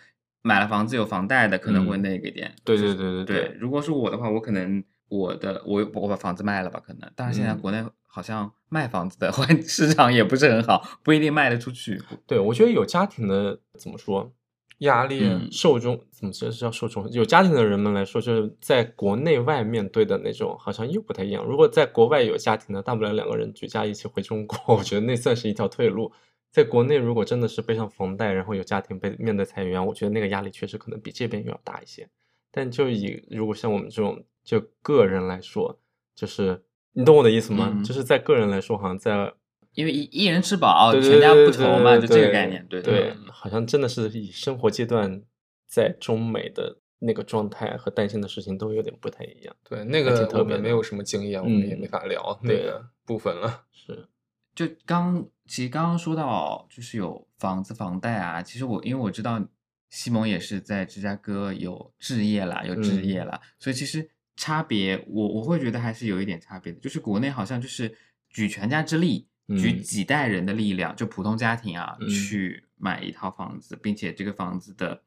[0.47, 2.55] 买了房子有房贷的，可能会嗯那个一点。
[2.65, 7.11] 对就是对对对对，如果是我的话，我可能我的我我把房子卖了吧，可能。
[7.17, 12.01] 但是现在嗯国内好像卖房子的 环市场也不是很好，不一定卖得出去。
[12.29, 14.33] 对，我觉得有家庭的怎么说，
[14.79, 17.11] 压力，嗯受众怎么说是叫受众？
[17.11, 21.45] 有家庭的人们来说，就是在国内外面对的那种，好像又不太一样。
[21.45, 26.13] 如果在国外有家庭的，大不了两个人举家一起回中国，我觉得那算是一条退路。
[26.57, 32.09] 在国内，如果真的是背上房贷，然后有家庭被面对裁员，我觉得那个压力确实可能比这边又要大一些。
[32.51, 35.79] 但就以如果像我们这种就个人来说，
[36.15, 36.63] 就是
[36.95, 37.71] 你懂我的意思吗？
[37.75, 39.35] 嗯就是在个人来说，好像在
[39.75, 42.67] 因为一一人吃饱，全家不愁嘛，就这个概念。
[42.71, 45.23] 对对嗯，好像真的是以生活阶段
[45.67, 49.55] 在中美的那个状态和担心的事情都有点不太一样。
[49.69, 53.65] 对那还挺个特别的我们没有什么经验，我们也嗯没法聊那对个部分了。
[53.71, 54.09] 是，
[54.55, 59.43] 就刚其实刚刚说到就是有房子房贷啊，其实我因为我知道
[59.91, 63.27] 西蒙也是在芝加哥有置业啦，有置业嗯。
[63.29, 67.97] 啦，所以其实差别我我会觉得还是有一点差别的，就是国内好像就是
[68.29, 69.83] 举全家之力，举嗯。
[69.83, 72.09] 几代人的力量，就普通家庭啊、嗯。
[72.09, 75.03] 去买一套房子，并且这个房子的，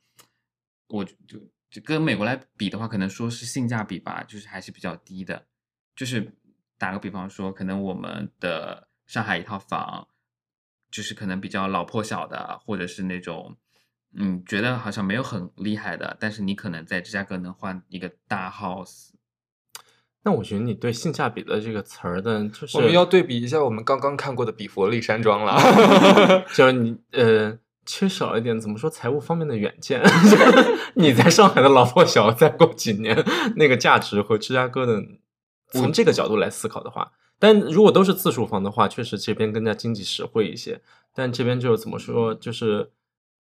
[0.87, 5.45] 我就就就跟美国来比的话，可能说是性价比吧，就是还是比较低的。
[5.95, 6.33] 就是
[6.77, 10.07] 打个比方说，可能我们的上海一套房，
[10.91, 13.55] 就是可能比较老破小的，或者是那种
[14.15, 19.09] 嗯觉得好像没有很厉害的，但是你可能在芝加哥能换一个大 house。
[20.21, 25.57] 那我觉得你对性价比的这个词儿的，就是我们要对比一下我们刚刚看过的比佛利山庄了。
[26.53, 30.01] 就是你呃缺少一点怎么说财务方面的远见。
[30.95, 33.23] 你在上海的老破小，再过几年
[33.55, 35.01] 那个价值和芝加哥的，
[35.71, 40.81] 从这个角度来思考的话，但如果都是自住房的话，确实这边更加经济实惠一些。
[41.15, 42.91] 但这边就怎么说，就是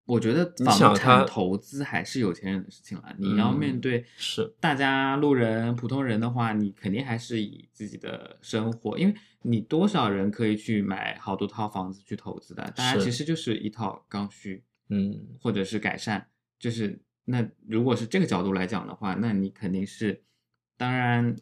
[0.04, 3.12] 我觉得房产它投资还是有钱人的事情了。
[3.18, 12.62] 你要面嗯对是大家路人、普通人的话，你肯定还是以自己的生活，因为你多少人可以去买好多套房子去投资的？
[12.76, 16.28] 大家其实就是一套刚需，嗯或者是改善。
[16.58, 20.22] 就是那如果是这个角度来讲的话，那你肯定是，
[20.76, 21.34] 当然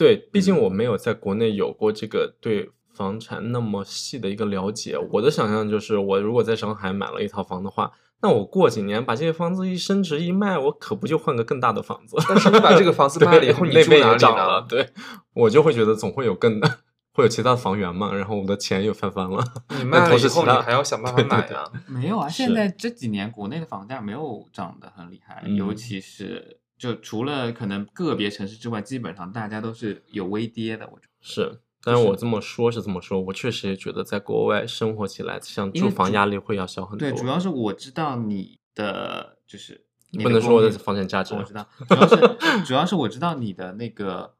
[0.00, 4.96] 对，毕竟我没有在国内有过这个对房产那么细的一个了解。
[5.12, 7.92] 我的想象就是，我如果在上海买了一套房的话，
[8.22, 12.16] 那我过几年把这些房子一升值一卖，我可不就换个更大的房子？
[12.26, 14.66] 但是你把这个房子卖了以后， 你那边住哪里也涨了，呢？
[14.66, 14.88] 对
[15.34, 16.78] 我就会觉得总会有更的，
[17.12, 19.44] 会有其他的房源嘛，然后我的钱又翻番了。
[19.78, 21.70] 你卖了以后，你还要想办法对对对买啊。
[21.86, 30.86] 没有啊，现在这几年国内的房价没有涨得很厉害，尤嗯其是就除了可能个别城市之外，基本上大家都是有微跌的。
[30.86, 37.10] 我觉得是，但是我这么说是这么说，我确实也觉得在国外生活起来，像住房压力会要小很多。
[37.10, 42.16] 对，主要是我知道你的就是你不能说我的房产价值我知道，主要是
[42.64, 44.34] 主要是我知道你的那个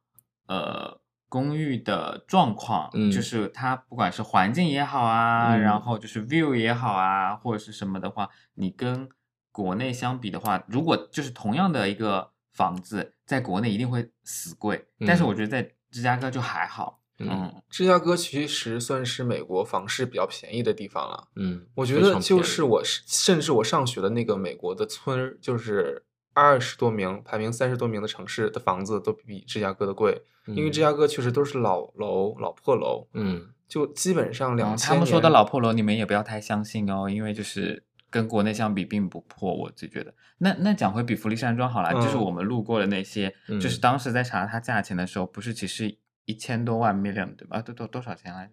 [0.47, 9.09] 呃公寓的状况，嗯就是它不管是环境也好啊，嗯然后就是 view 也好啊，或者是什么的话，你跟
[9.53, 15.27] 国内相比的话，如果就是同样的一个房子，在国内一定会死贵，但是嗯。
[15.27, 17.63] 我觉得在芝加哥就还好，嗯嗯。
[17.69, 21.29] 芝加哥其实算是美国房市比较便宜的地方了。
[21.37, 33.49] 嗯，我觉得就是我，甚至我上学的那个美国的村儿，就是二十多名、排名三十多名的城市的房子都比芝加哥的贵，因为芝加哥确实都是老楼、老破楼，嗯。
[33.69, 40.13] 就基本上两千、他们说的老破楼，你们也不要太相信哦，因为就是跟国内相比并不破，我自己觉得。
[40.39, 47.59] 那那讲回比弗利山庄好了，就是嗯我们路过的那些，就是嗯当时在查它价钱的时候，不是其实一千多万 million 对吧？
[47.59, 48.53] 啊多多多少钱来着？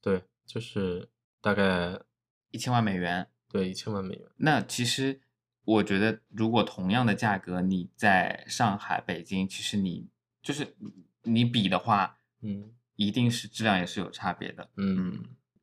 [0.00, 1.08] 对，就是
[1.40, 1.98] 大概
[2.50, 3.28] 一千万美元。
[3.48, 4.26] 对一千万美元。
[4.38, 5.20] 那其实
[5.64, 10.08] 我觉得，如果同样的价格，你在上海、北京，其实你
[10.42, 10.74] 就是
[11.24, 14.70] 你比的话，嗯一定是质量也是有差别的。
[14.78, 15.22] 嗯，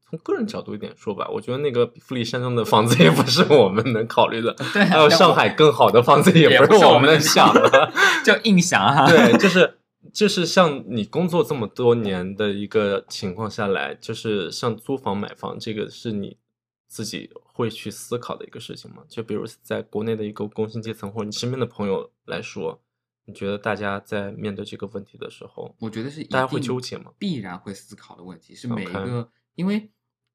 [0.09, 7.91] 从个人角度一点说吧，我觉得那个比弗利山庄的房子也不是我们能考虑的， 对啊还有上海更好的房子也不是我们能想的。
[8.25, 9.77] 就硬想哈、对，就是
[10.11, 16.37] 就是像你工作这么多年的一个情况下来，就是像租房买房这个是你
[16.87, 19.03] 自己会去思考的一个事情吗？
[19.07, 22.81] 就比如在国内的一个工薪阶层或者你身边的朋友来说，
[23.25, 27.11] 你觉得大家在面对这个问题的时候，我觉得是大家会纠结吗？
[27.19, 29.89] 必然会思考的问题，是每一个因为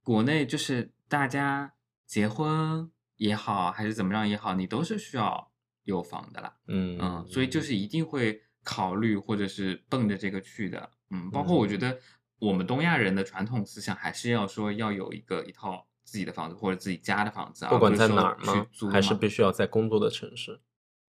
[0.04, 1.72] 国内就是大家
[2.06, 5.50] 结婚也好，还是怎么样也好，你都是需要
[5.84, 6.54] 有房的啦。
[6.68, 10.90] 嗯嗯，所以就是一定会考虑或者是奔着这个去的。
[11.10, 11.98] 嗯，包括我觉嗯得
[12.38, 18.90] 我们东亚人的传统思想还是要说要有一个一套自己的房子或者自己家的房子啊，不管在哪儿吗去租？
[18.90, 20.60] 还是必须要在工作的城市？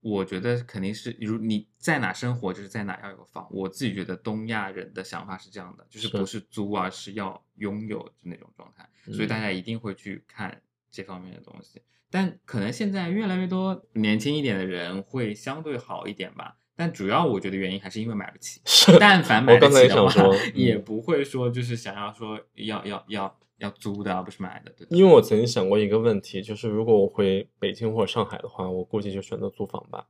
[0.03, 3.46] 我觉得肯定是，如你在哪生活，就是在哪要有房。
[3.50, 11.80] 我自己觉得东亚人的想法是这样的，就是是不是租啊，是要拥有的那种状态，所以大嗯家一定会去看这方面的东西。
[12.11, 18.61] 但可能现在越来越多年轻一点的人会相对好一点吧，但主要我觉得原因还是因为买不起。
[19.00, 20.12] 但凡买得起的话，
[20.53, 24.87] 也嗯不会说就是想要说要要要要租的，而不是买的，对？
[24.91, 30.07] 因为我曾经想过一个问题，就是如果我回北京或者上海的话，我估计就选择租房吧。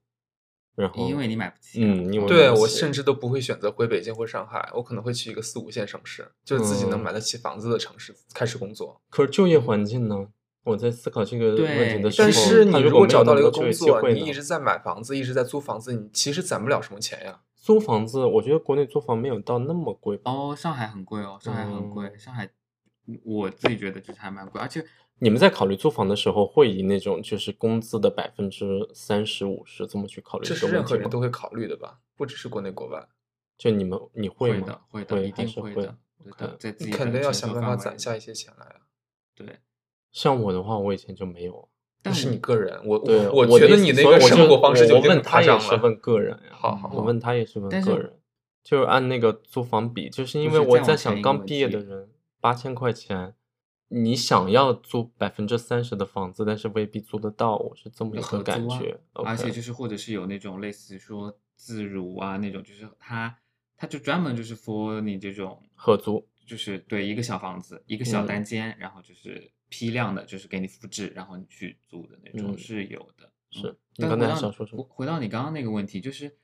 [0.75, 1.87] 然后，因为你买不起啊。
[1.87, 9.01] 嗯因为对我甚至都不会选择回北京或上海，我可能会去一个四五线城市，就是自己能嗯买得起房子的城市开始工作。
[9.11, 10.29] 可是就业环境呢？
[10.65, 17.41] 我在思考这个问题的时候，但是你如果找到了一个工作，你一直在买房子，一直在租房子，你其实攒不了什么钱呀。
[17.57, 20.21] 租房子，我觉得国内租房没有到那么贵。
[20.25, 22.49] 哦，上海很贵哦，上海很贵，嗯上海
[23.25, 24.85] 我自己觉得就是还蛮贵，而且
[25.19, 30.97] 你们在考虑租房的时候，会以那种就是工资的百分之三十五十这么去考虑这是任个问题吗？
[30.97, 33.07] 何人都会考虑的吧，不只是国内国外。
[33.59, 34.67] 就你们你会吗？
[34.67, 38.77] 的，会的，一定是会会的，对的在自己肯定要想办法攒下一些钱来啊。
[39.35, 39.61] 对，
[40.11, 41.69] 像我的话，我以前就没有。
[42.05, 45.59] 但是你个人，我对，我我觉得你那个生活方式我就我问他也。
[45.61, 46.51] 是问个人呀。
[46.51, 48.19] 好好好我问他也是问个人，
[48.65, 52.11] 就是按那个租房比，就是因为我在想刚毕业的人，
[52.43, 53.35] 八千块钱，
[53.87, 59.01] 你想要租百分之三十的房子，但是未必租得到，我是这么一个感觉。
[59.13, 63.39] 而且就是或者是有那种类似于说自如啊那种，就是他
[63.77, 73.31] 他就专门就是 for 你这种合租，就是对一个小房子一个小嗯单间，然后就是批量的，就是给你复制，然后你去租的那种嗯是有的。
[73.53, 76.35] 是嗯你刚才想说什么回回到你刚刚那个问题，就是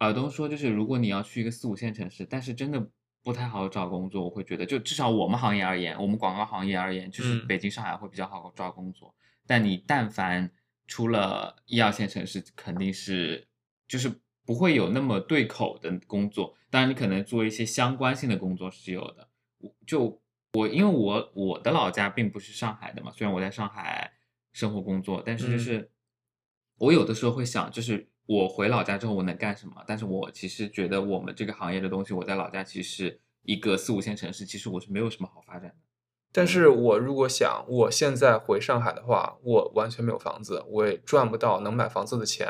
[0.00, 2.90] 耳东说，就是如果你要去一个四五线城市，但是真的
[3.28, 9.14] 不太好找工作，我会觉得，就至少我们行业而言，我们广告行业而言，就是嗯北京、上海会比较好找工作。
[9.46, 10.50] 但你但凡
[10.86, 13.46] 出了一二线城市，肯定是
[13.86, 14.10] 就是
[14.46, 16.56] 不会有那么对口的工作。
[16.70, 19.28] 当然，你可能做一些相关性的工作是有的。
[19.58, 20.22] 我就
[20.54, 24.10] 我因为我我的老家并不是上海的嘛，虽然我在上海
[24.54, 25.90] 生活工作，但是就嗯是、
[26.78, 29.82] 我有的时候会想，就是我回老家之后我能干什么？
[29.86, 35.76] 但是我其实觉得我们这个行业的东西，我在老家其实一个四五线城市，其实我是没有什么好发展的。
[36.30, 42.46] 但是我如果想我现在回上海的话，我完全没有房子，我也赚不到能买房子的钱。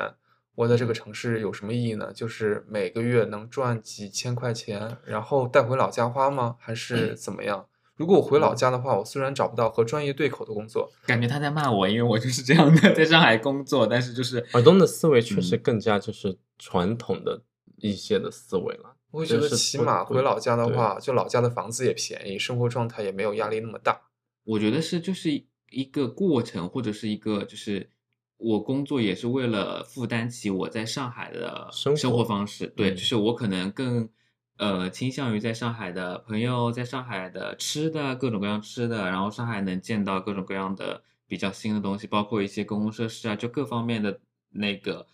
[0.56, 2.12] 我在这个城市有什么意义呢？
[2.12, 6.56] 就是每个月能赚几千块钱，然后带回老家花吗？
[6.58, 7.68] 还是怎么样？
[7.98, 17.42] 如果我回老家的话，我虽然找不到和专业对口的工作，感觉他在骂我，因为我就是这样的，在上海工作，但是就是尔东的思维确实嗯更加就是传统的
[17.76, 18.94] 一些的思维了。
[19.10, 24.00] 我会觉得起码回老家的话，就老家的房子也便宜，生活状态也没有压力那么大。
[24.44, 25.30] 我觉得是就是
[25.70, 27.90] 一个过程，或者是一个就是
[28.36, 32.66] 我工作也是为了负担起我在上海的生生活活方式。
[32.76, 34.08] 对，嗯就是我可能更
[34.58, 45.06] 呃倾向于在上海的朋友，在上海的吃的各种各样吃的，然后上海能见到各种各样的比较新的东西，包括一些公共设施啊，就各方面的那个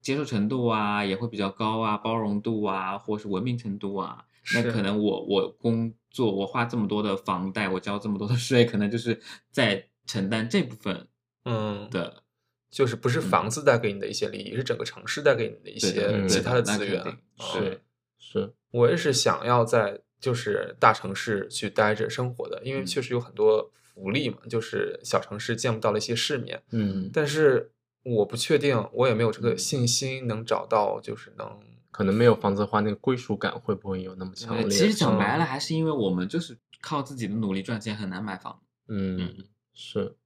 [0.00, 4.24] 接受程度啊也会比较高啊，包容度啊，或是文明程度啊。
[4.54, 9.20] 那可能我我工作我花这么多的房贷，我交这么多的税，可能就是
[9.50, 11.08] 在承担这部分
[11.44, 12.22] 嗯，的
[12.70, 13.48] 就是不是房。
[13.48, 17.02] 子带给你的一些利益，是整个城市带给你的一些嗯其他的资源
[17.38, 17.82] 是。
[18.22, 26.62] 是，我也是想要在就是大城市去待着生活的，因为嗯确实有很多福利嘛，就是小城市见不到的一些世面。
[26.70, 27.70] 嗯，但是
[28.04, 31.58] 我不确定，我也没有这个信心能找到，就是能
[31.90, 34.68] 可能没有房子的话，那个归属感会不会有那么强烈？
[34.68, 38.60] 其实讲白嗯了，还是因为我们就是靠自己的努力赚钱，很难买房。
[38.88, 39.34] 嗯，
[39.74, 40.16] 是。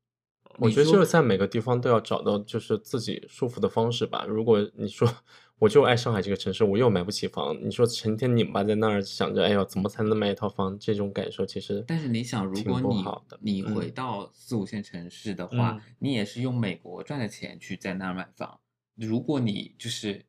[0.59, 4.25] 我觉得就是在每个地方都要找到就是自己舒服的方式吧。
[4.29, 5.13] 如果你说
[5.65, 10.79] 我就爱上海这个城市，我又买不起房，你说成天拧巴在那儿想着，哎呦，怎么才能买一套房？
[10.79, 13.03] 这种感受其实，但是你想，如挺果你
[13.41, 18.61] 你嗯回到四五线城市的话，嗯你也是用美国赚的钱去在那儿买房。
[18.95, 20.27] 如果你就是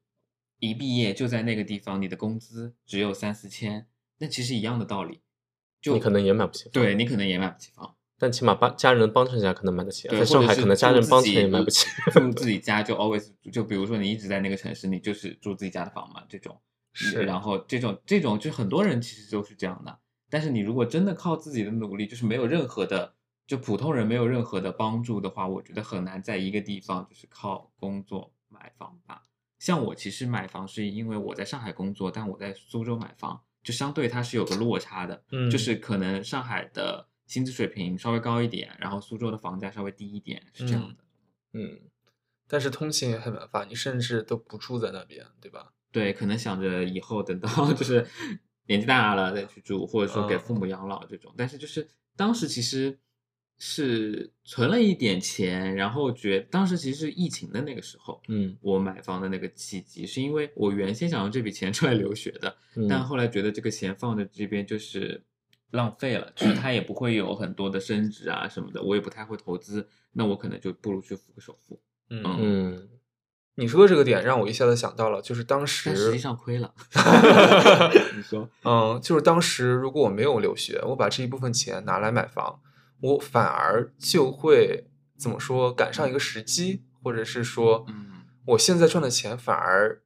[0.59, 3.88] 一毕业就在那个地方，你的工资只有三四千，
[4.19, 5.19] 那其实一样的道理。
[5.81, 6.71] 就你可能也买不起房。
[6.71, 10.07] 对你可能也买不起房，但起码帮家人帮衬下可能买得起。
[10.07, 11.88] 对，在上海可能家人帮衬也买不起。
[12.11, 16.59] 住自己家就 always 就比如说你一直在那个城市，你就是住自己家的房嘛，这种。
[16.97, 19.99] 是然后这种这种就很多人其实都是这样的。
[20.30, 23.13] 但是你如果真的靠自己的努力，就是没有任何的，
[23.45, 29.22] 就普通人没有任何的帮助的话，我觉得很难在一个地方就是靠工作买房吧。
[29.59, 40.95] 像我其实买房是因为我在上海工作，但我在苏州买房，就相对它是有个落差的，嗯就是可能上海的薪资水平稍微高一点，然后苏州的房价稍微低一点，是这样的。
[41.53, 41.80] 嗯，
[42.47, 45.71] 但是通勤也很麻烦，你甚至都不住在那边，对吧？
[45.91, 48.05] 对，可能想着以后等到 就是
[48.67, 51.34] 年纪大了再去住，或者说给嗯父母养老这种。
[51.38, 52.99] 但是就是当时其实
[53.57, 65.23] 是存了一点钱，然后觉当时其实是疫情的那个时候，嗯我买房的那个契机，是因为我原先想用这笔钱出来留学的，嗯，但后来觉得这个钱放在这边就是
[65.72, 72.89] 浪费了，就是它也不会有很多的升值啊什么的，我也不太会投资，那我可能就不如去付个首付，嗯嗯
[73.57, 76.74] 你说的这个点让我一下子想到了，就是当时，实际上亏了。
[78.18, 82.59] 你说，嗯，就是当时如果我没有留学，我把这一部分钱拿来买房，
[82.99, 90.01] 我反而就会怎么说赶上一个时机，或者是说，嗯，我现在赚的钱反而，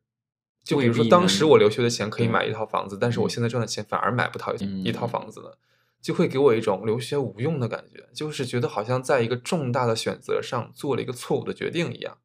[0.70, 3.30] 就比如说当时我留学的钱可以买一套房子，但是我嗯。
[3.30, 5.58] 现在赚的钱反而买不到一套房子了，
[6.00, 12.18] 就会给我一种留学无用的感觉，就是觉得好像在一个重大的选择上做了一个错误的决定一样。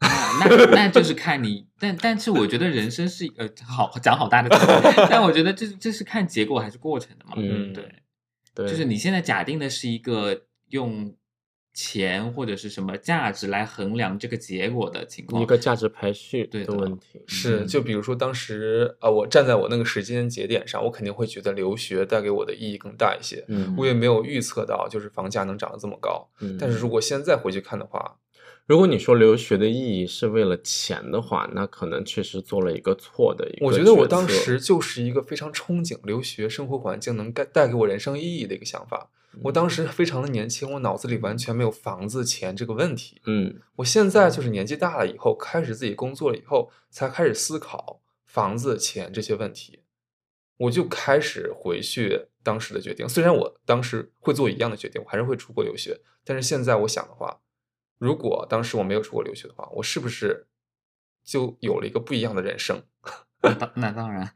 [0.00, 4.66] 那那那就是看你，但但是我觉得人生是呃好讲好大的词，
[5.10, 7.94] 但我觉得这这是看结果还是过程的嘛，嗯对，
[8.54, 8.84] 对，就是。
[8.84, 11.14] 你现在假定的是一个用
[11.72, 17.20] 钱或者是什么价值来衡量这个结果的情况，一个价值排序对的的问题。
[17.26, 23.44] 是，嗯就比如说当时啊、呃我站在我那个时间节点上，我肯定会觉得留学带给我的意义更大一些。
[23.48, 26.28] 嗯我也没有预测到，就是房价能涨得这么高。
[26.40, 28.16] 嗯，但是如果现在回去看的话，
[28.66, 39.10] 如果你说留学的意义是为了钱的话，那可能确实做了一个错的一个我觉得我当时就是一个非常憧憬留学生活环境能带带给我人生意义的一个想法。
[39.42, 43.20] 我当时非常的年轻，我脑子里完全没有房子钱这个问题。
[43.26, 49.82] 嗯我现在就是年纪大了以后，开始自己工作了以后，才开始思考房子、钱这些问题。
[50.56, 53.08] 我就开始回去当时的决定。
[53.08, 57.40] 虽然我当时会做一样的决定，我还是会出国留学，但是现在我想的话，
[57.98, 60.48] 如果当时我没有出国留学的话，我是不是
[61.24, 62.82] 就有了一个不一样的人生？
[63.42, 64.34] 那当那当然，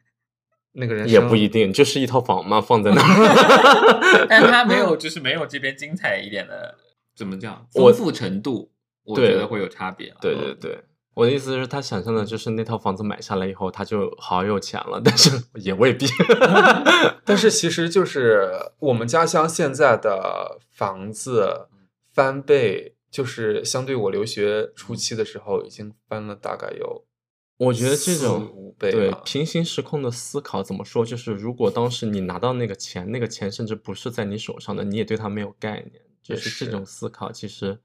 [0.74, 4.26] 那个人也不一定，就是一套房嘛，放在那 儿。
[4.28, 6.76] 但他没有就是没有这边精彩一点的，
[7.16, 8.70] 怎么讲我丰富程度，
[9.04, 10.78] 我觉得会有差别了，对对对，
[11.14, 16.06] 我的意思是，他想象的就是那套房子买下来以后，他就好有钱了，但是 也未必。
[17.24, 18.50] 但是其实就是
[18.80, 21.68] 我们家乡现在的房子
[22.12, 27.04] 翻倍，就是相对我留学初期的时候，已经翻了大概有
[27.56, 31.04] 我觉得这种对平行时空的思考怎么说？
[31.04, 37.78] 就是如果当时你拿到那个钱，那个钱甚至不是在你手上的，你也对它没有概念，就是是这种思考，其实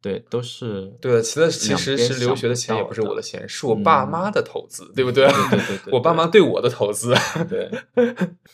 [0.00, 5.26] 对都是对，其实其实是留学的钱也不是我的钱，是我爸嗯妈的投资，对不对？
[5.26, 7.14] 对对对对我爸妈对我的投资。
[7.48, 7.70] 对，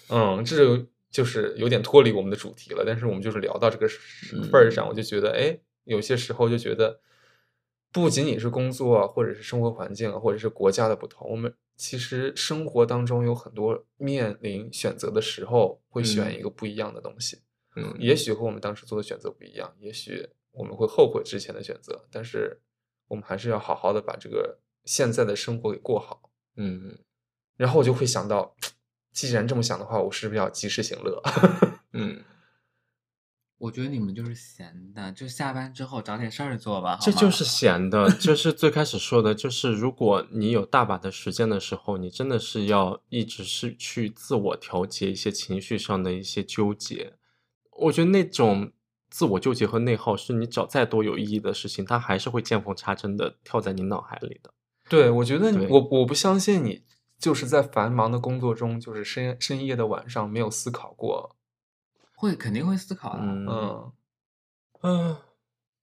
[0.09, 3.86] 嗯，这就就是有点脱离我们的主题了，但是我们就是聊到这个
[4.34, 6.98] 嗯份儿上，我就觉得，哎，有些时候就觉得，
[7.92, 17.40] 不仅仅是工作啊，或者是生活环境啊，或者是国家的不同，我们其实生活当中有很多面临选择的时候，会选一嗯个不一样的东西。
[17.76, 22.60] 嗯，也许和我们当时做的选择不一样，也许我们会后悔之前的选择，但是
[23.08, 26.30] 我们还是要好好的把这个现在的生活给过好。
[26.56, 26.98] 嗯
[27.56, 28.54] 然后我就会想到，
[29.12, 31.22] 既然这么想的话，我是不是要及时行乐？
[31.92, 32.22] 嗯
[33.58, 36.98] 我觉得你们就是闲的，就下班之后找点事儿做吧。
[37.00, 47.14] 这就是闲的，就是最开始说的，就是如果你有大把的时间的时候，你真的是要一直是去自我调节一些情绪上的一些纠结。
[47.78, 48.72] 我觉得那种
[49.08, 54.52] 自我纠结和内耗，是你找再多有意义的事情，它还是会见缝插针的跳在你脑海里的。
[54.88, 56.82] 对，我觉得我我不相信你
[57.18, 61.35] 就是在繁忙的工作中，就是深深夜的晚上没有思考过。
[62.16, 63.22] 会肯定会思考的。
[63.22, 63.93] 嗯嗯，
[64.82, 65.16] 嗯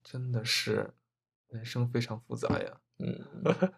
[0.03, 0.93] 真的是
[1.49, 2.77] 人生非常复杂呀。
[2.99, 3.19] 嗯，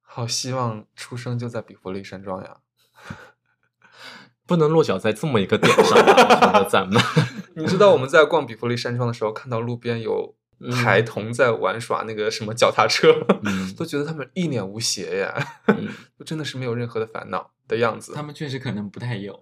[0.00, 2.58] 好希望出生就在比弗利山庄呀！
[4.46, 7.00] 不能落脚在这么一个点上咱们。
[7.56, 15.34] 你知道我们在逛比弗利山庄的时候，看到路边有嗯孩童在玩耍那个什么脚踏车，嗯都觉得他们一脸无邪呀，
[15.68, 15.88] 嗯
[16.18, 18.12] 就真的是没有任何的烦恼的样子。
[18.14, 19.40] 他们确实可能不太有。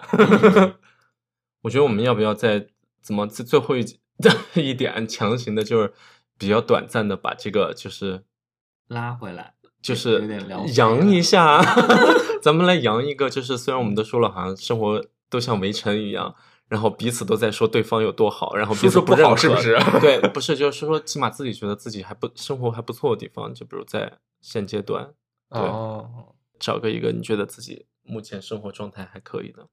[1.63, 2.67] 我觉得我们要不要再
[3.01, 3.85] 怎么最最后一
[4.55, 5.93] 一点强行的，就是
[6.39, 8.25] 比较短暂的把这个就是
[8.89, 10.21] 拉回来，就是
[10.75, 11.63] 扬一下
[12.43, 16.35] 咱们来扬一个，就是虽然我们都说了，好像生活都像围城一样，
[16.69, 19.79] 然后彼此都在说对方有多好，然后彼此不认是不是。
[20.01, 25.13] 对，不是，就是说起码自己觉得自己还不生活还不错的地方，就比如在现阶段。
[25.49, 29.67] 对哦，找个一个你觉得自己目前生活状态还可以的。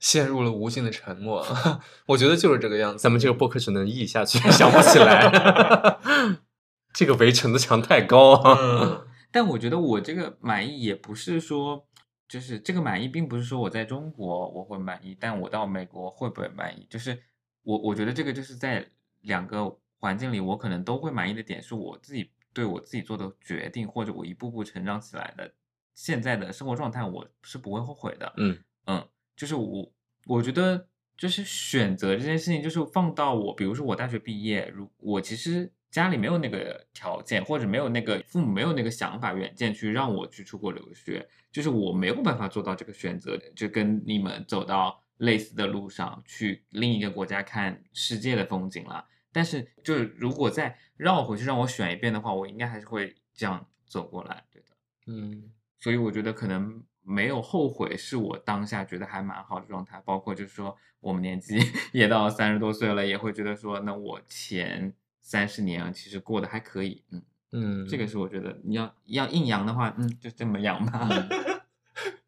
[0.00, 1.46] 陷入了无尽的沉默。
[2.06, 2.98] 我觉得就是这个样子。
[2.98, 5.30] 咱们这个播客只能译下去， 想不起来。
[6.92, 8.58] 这个围城的墙太高啊！
[8.60, 11.86] 嗯但我觉得我这个满意也不是说，
[12.26, 16.84] 就是这个满意，并不是说我在中国我会满意，但我到美国会不会满意？
[16.90, 17.16] 就是
[17.62, 18.84] 我我觉得这个就是在
[19.20, 25.52] 两个环境里，我可能都会满意的点，是我自己对我自己做的决定，或者我一步步成长起来的
[25.94, 28.32] 现在的生活状态，我是不会后悔的。
[28.36, 29.06] 嗯嗯，
[29.40, 29.90] 就是我
[30.26, 30.86] 我觉得
[31.16, 49.02] 就是选择这件事情，就是放到我，比如说我大学毕业，如我其实家里没有那个条件，或者没有那个父母没有那个想法远见去让我去出国留学，就是我没有办法做到这个选择，就跟你们走到类似的路上去另一个国家看世界的风景了。
[49.32, 54.68] 但是就是如果再绕回去让我选一遍的话，我应该还是会这样走过来，对的。
[55.06, 60.00] 嗯所以我觉得可能没有后悔，是我当下觉得还蛮好的状态。
[60.04, 61.58] 包括就是说，我们年纪
[61.92, 67.04] 也到三十多岁了，也会觉得说，那我前三十年其实过得还可以。
[67.10, 67.22] 嗯，
[67.52, 71.08] 嗯，这个是我觉得你要要硬阳的话，嗯，就这么阳吧。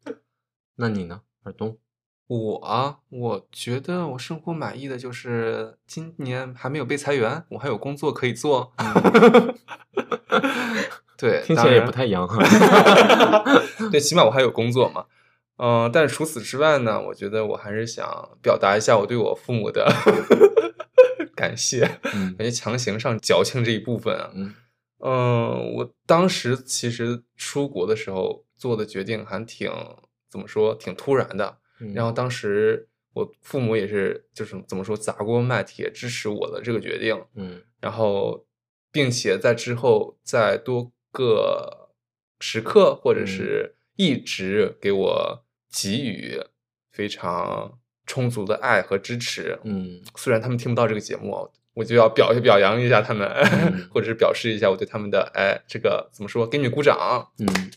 [0.75, 1.77] 那你呢，尔东？
[2.27, 8.73] 我啊，我觉得我生活满意的就是今年还没有被裁员，我还有工作可以做。
[11.17, 12.41] 对，听起来也不太洋哈。
[13.91, 15.05] 对，起码我还有工作嘛。
[15.57, 19.87] 嗯、但是除此之外呢，我觉得我还是想表达一下我对我父母的
[21.35, 24.31] 感谢，嗯感觉强行上矫情这一部分啊。
[24.33, 24.53] 嗯
[25.05, 29.71] 嗯，我当时其实出国的时候做的决定还挺
[30.29, 31.57] 怎么说，挺突然的。
[31.79, 38.45] 嗯，然后当时我父母也是就是怎么说砸锅卖铁支持我的这个决定，嗯然后
[38.91, 41.89] 并且在之后再多个
[42.39, 46.41] 时刻或者嗯是一直给我给予
[46.91, 49.57] 非常充足的爱和支持。
[49.63, 57.31] 嗯虽然他们听不到这个节目，我就要表表扬一下他们，嗯 或者是表示一下我对他们的哎这个怎么说，给你鼓掌。
[57.37, 57.71] 嗯，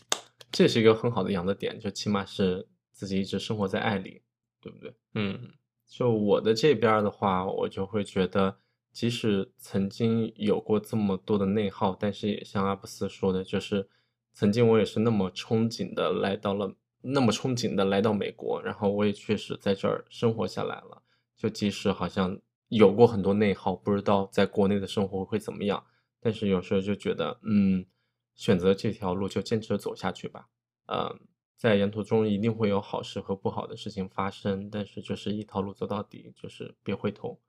[0.51, 4.21] 这是一个很好的养的点，就起码是自己一直生活在爱里，
[4.61, 4.93] 对不对？
[5.13, 5.51] 嗯
[5.87, 8.57] 就我的这边的话，我就会觉得，
[8.97, 13.87] 即使曾经有过这么多的内耗，但是也像阿布斯说的，就是
[14.33, 21.03] 曾经我也是那么憧憬的来到了，那么憧憬的来到美国，然后我也确实在这儿生活下来了。
[21.35, 25.85] 就即使好像有过很多内耗，不知道在国内的生活会怎么样，
[26.19, 27.85] 但是有时候就觉得，嗯，
[28.33, 30.47] 选择这条路就坚持走下去吧。
[30.87, 31.19] 嗯，
[31.55, 37.39] 在沿途中一定会有好事和不好的事情发生，但是就是一条路走到底，就是别回头。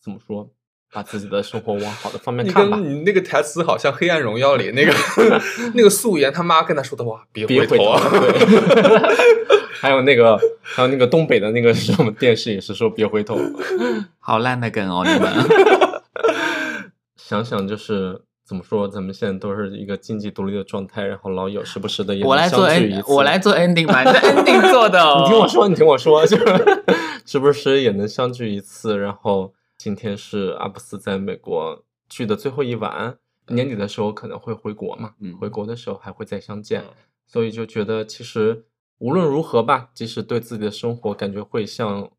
[0.00, 0.54] 怎么说？
[0.92, 2.76] 把自己的生活往好的方面你看吧。
[2.76, 4.92] 跟你那个台词好像《黑暗荣耀》里那个
[5.74, 8.00] 那个素颜他妈跟他说的话，别别回头啊！
[8.10, 8.30] 对，
[9.74, 13.38] 还有那个，还有那个东北的那个什么电视也是说别回头。
[14.18, 15.32] 好烂的梗哦，你们。
[17.16, 25.22] 想想就是怎么说，咱们现在都是一个经济独立的状态，然后老友时不时的也能我来做相聚一 end，次我来做 ending 吧，ending 做的哦。
[25.24, 26.44] 你听我说，你听我说，就是
[27.26, 28.96] 时不时也能相聚一次。
[28.96, 36.94] 然后今天是阿布斯在美国去的最后一晚，年底的时候可能会回国嘛，嗯回国的时候还会再相见，嗯
[37.26, 38.64] 所以就觉得其实
[38.98, 42.10] 无论如何吧，即使对自己的生活感觉会像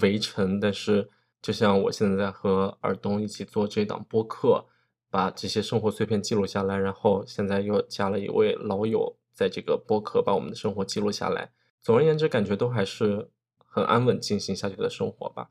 [0.00, 1.08] 围城，但是
[1.40, 4.66] 就像我现在在和尔东一起做这档播客，
[5.08, 11.52] 把这些生活碎片记录下来，然后现在又加了一位老友在这个播客把我们的生活记录下来。
[11.80, 13.30] 总而言之，感觉都还是
[13.64, 15.50] 很安稳进行下去的生活吧。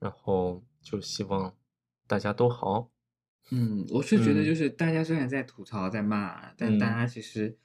[0.00, 1.52] 然后就希望
[2.06, 2.90] 大家都好。
[3.50, 7.56] 嗯，我是觉得嗯就是大家虽然在吐槽在骂，但大嗯家其实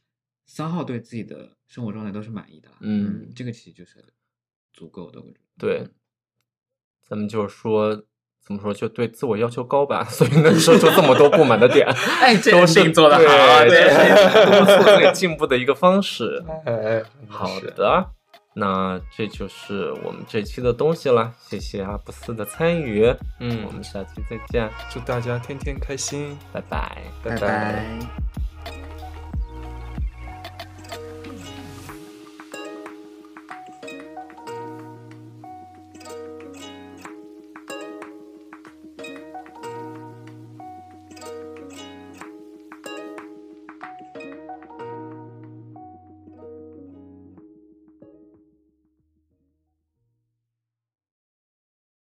[0.47, 2.77] 三号对自己的生活状态都是满意的啦。
[2.81, 4.03] 嗯这个其实就是
[4.73, 5.39] 足够的，我觉得。
[5.59, 5.87] 对，
[7.07, 7.95] 咱们就是说，
[8.43, 11.85] 怎么说，就对自我要求高吧， 所以能说出这么多不满的点，
[12.21, 16.43] 哎，这都是 ending 做的好啊对，是督促自己进步的一个方式。
[16.65, 18.11] 哎，好的，
[18.53, 23.05] 那这就是我们这期的东西了，谢谢阿布斯的参与，
[23.39, 26.97] 嗯我们下期再见，祝大家天天开心，拜拜。
[27.23, 28.50] 拜拜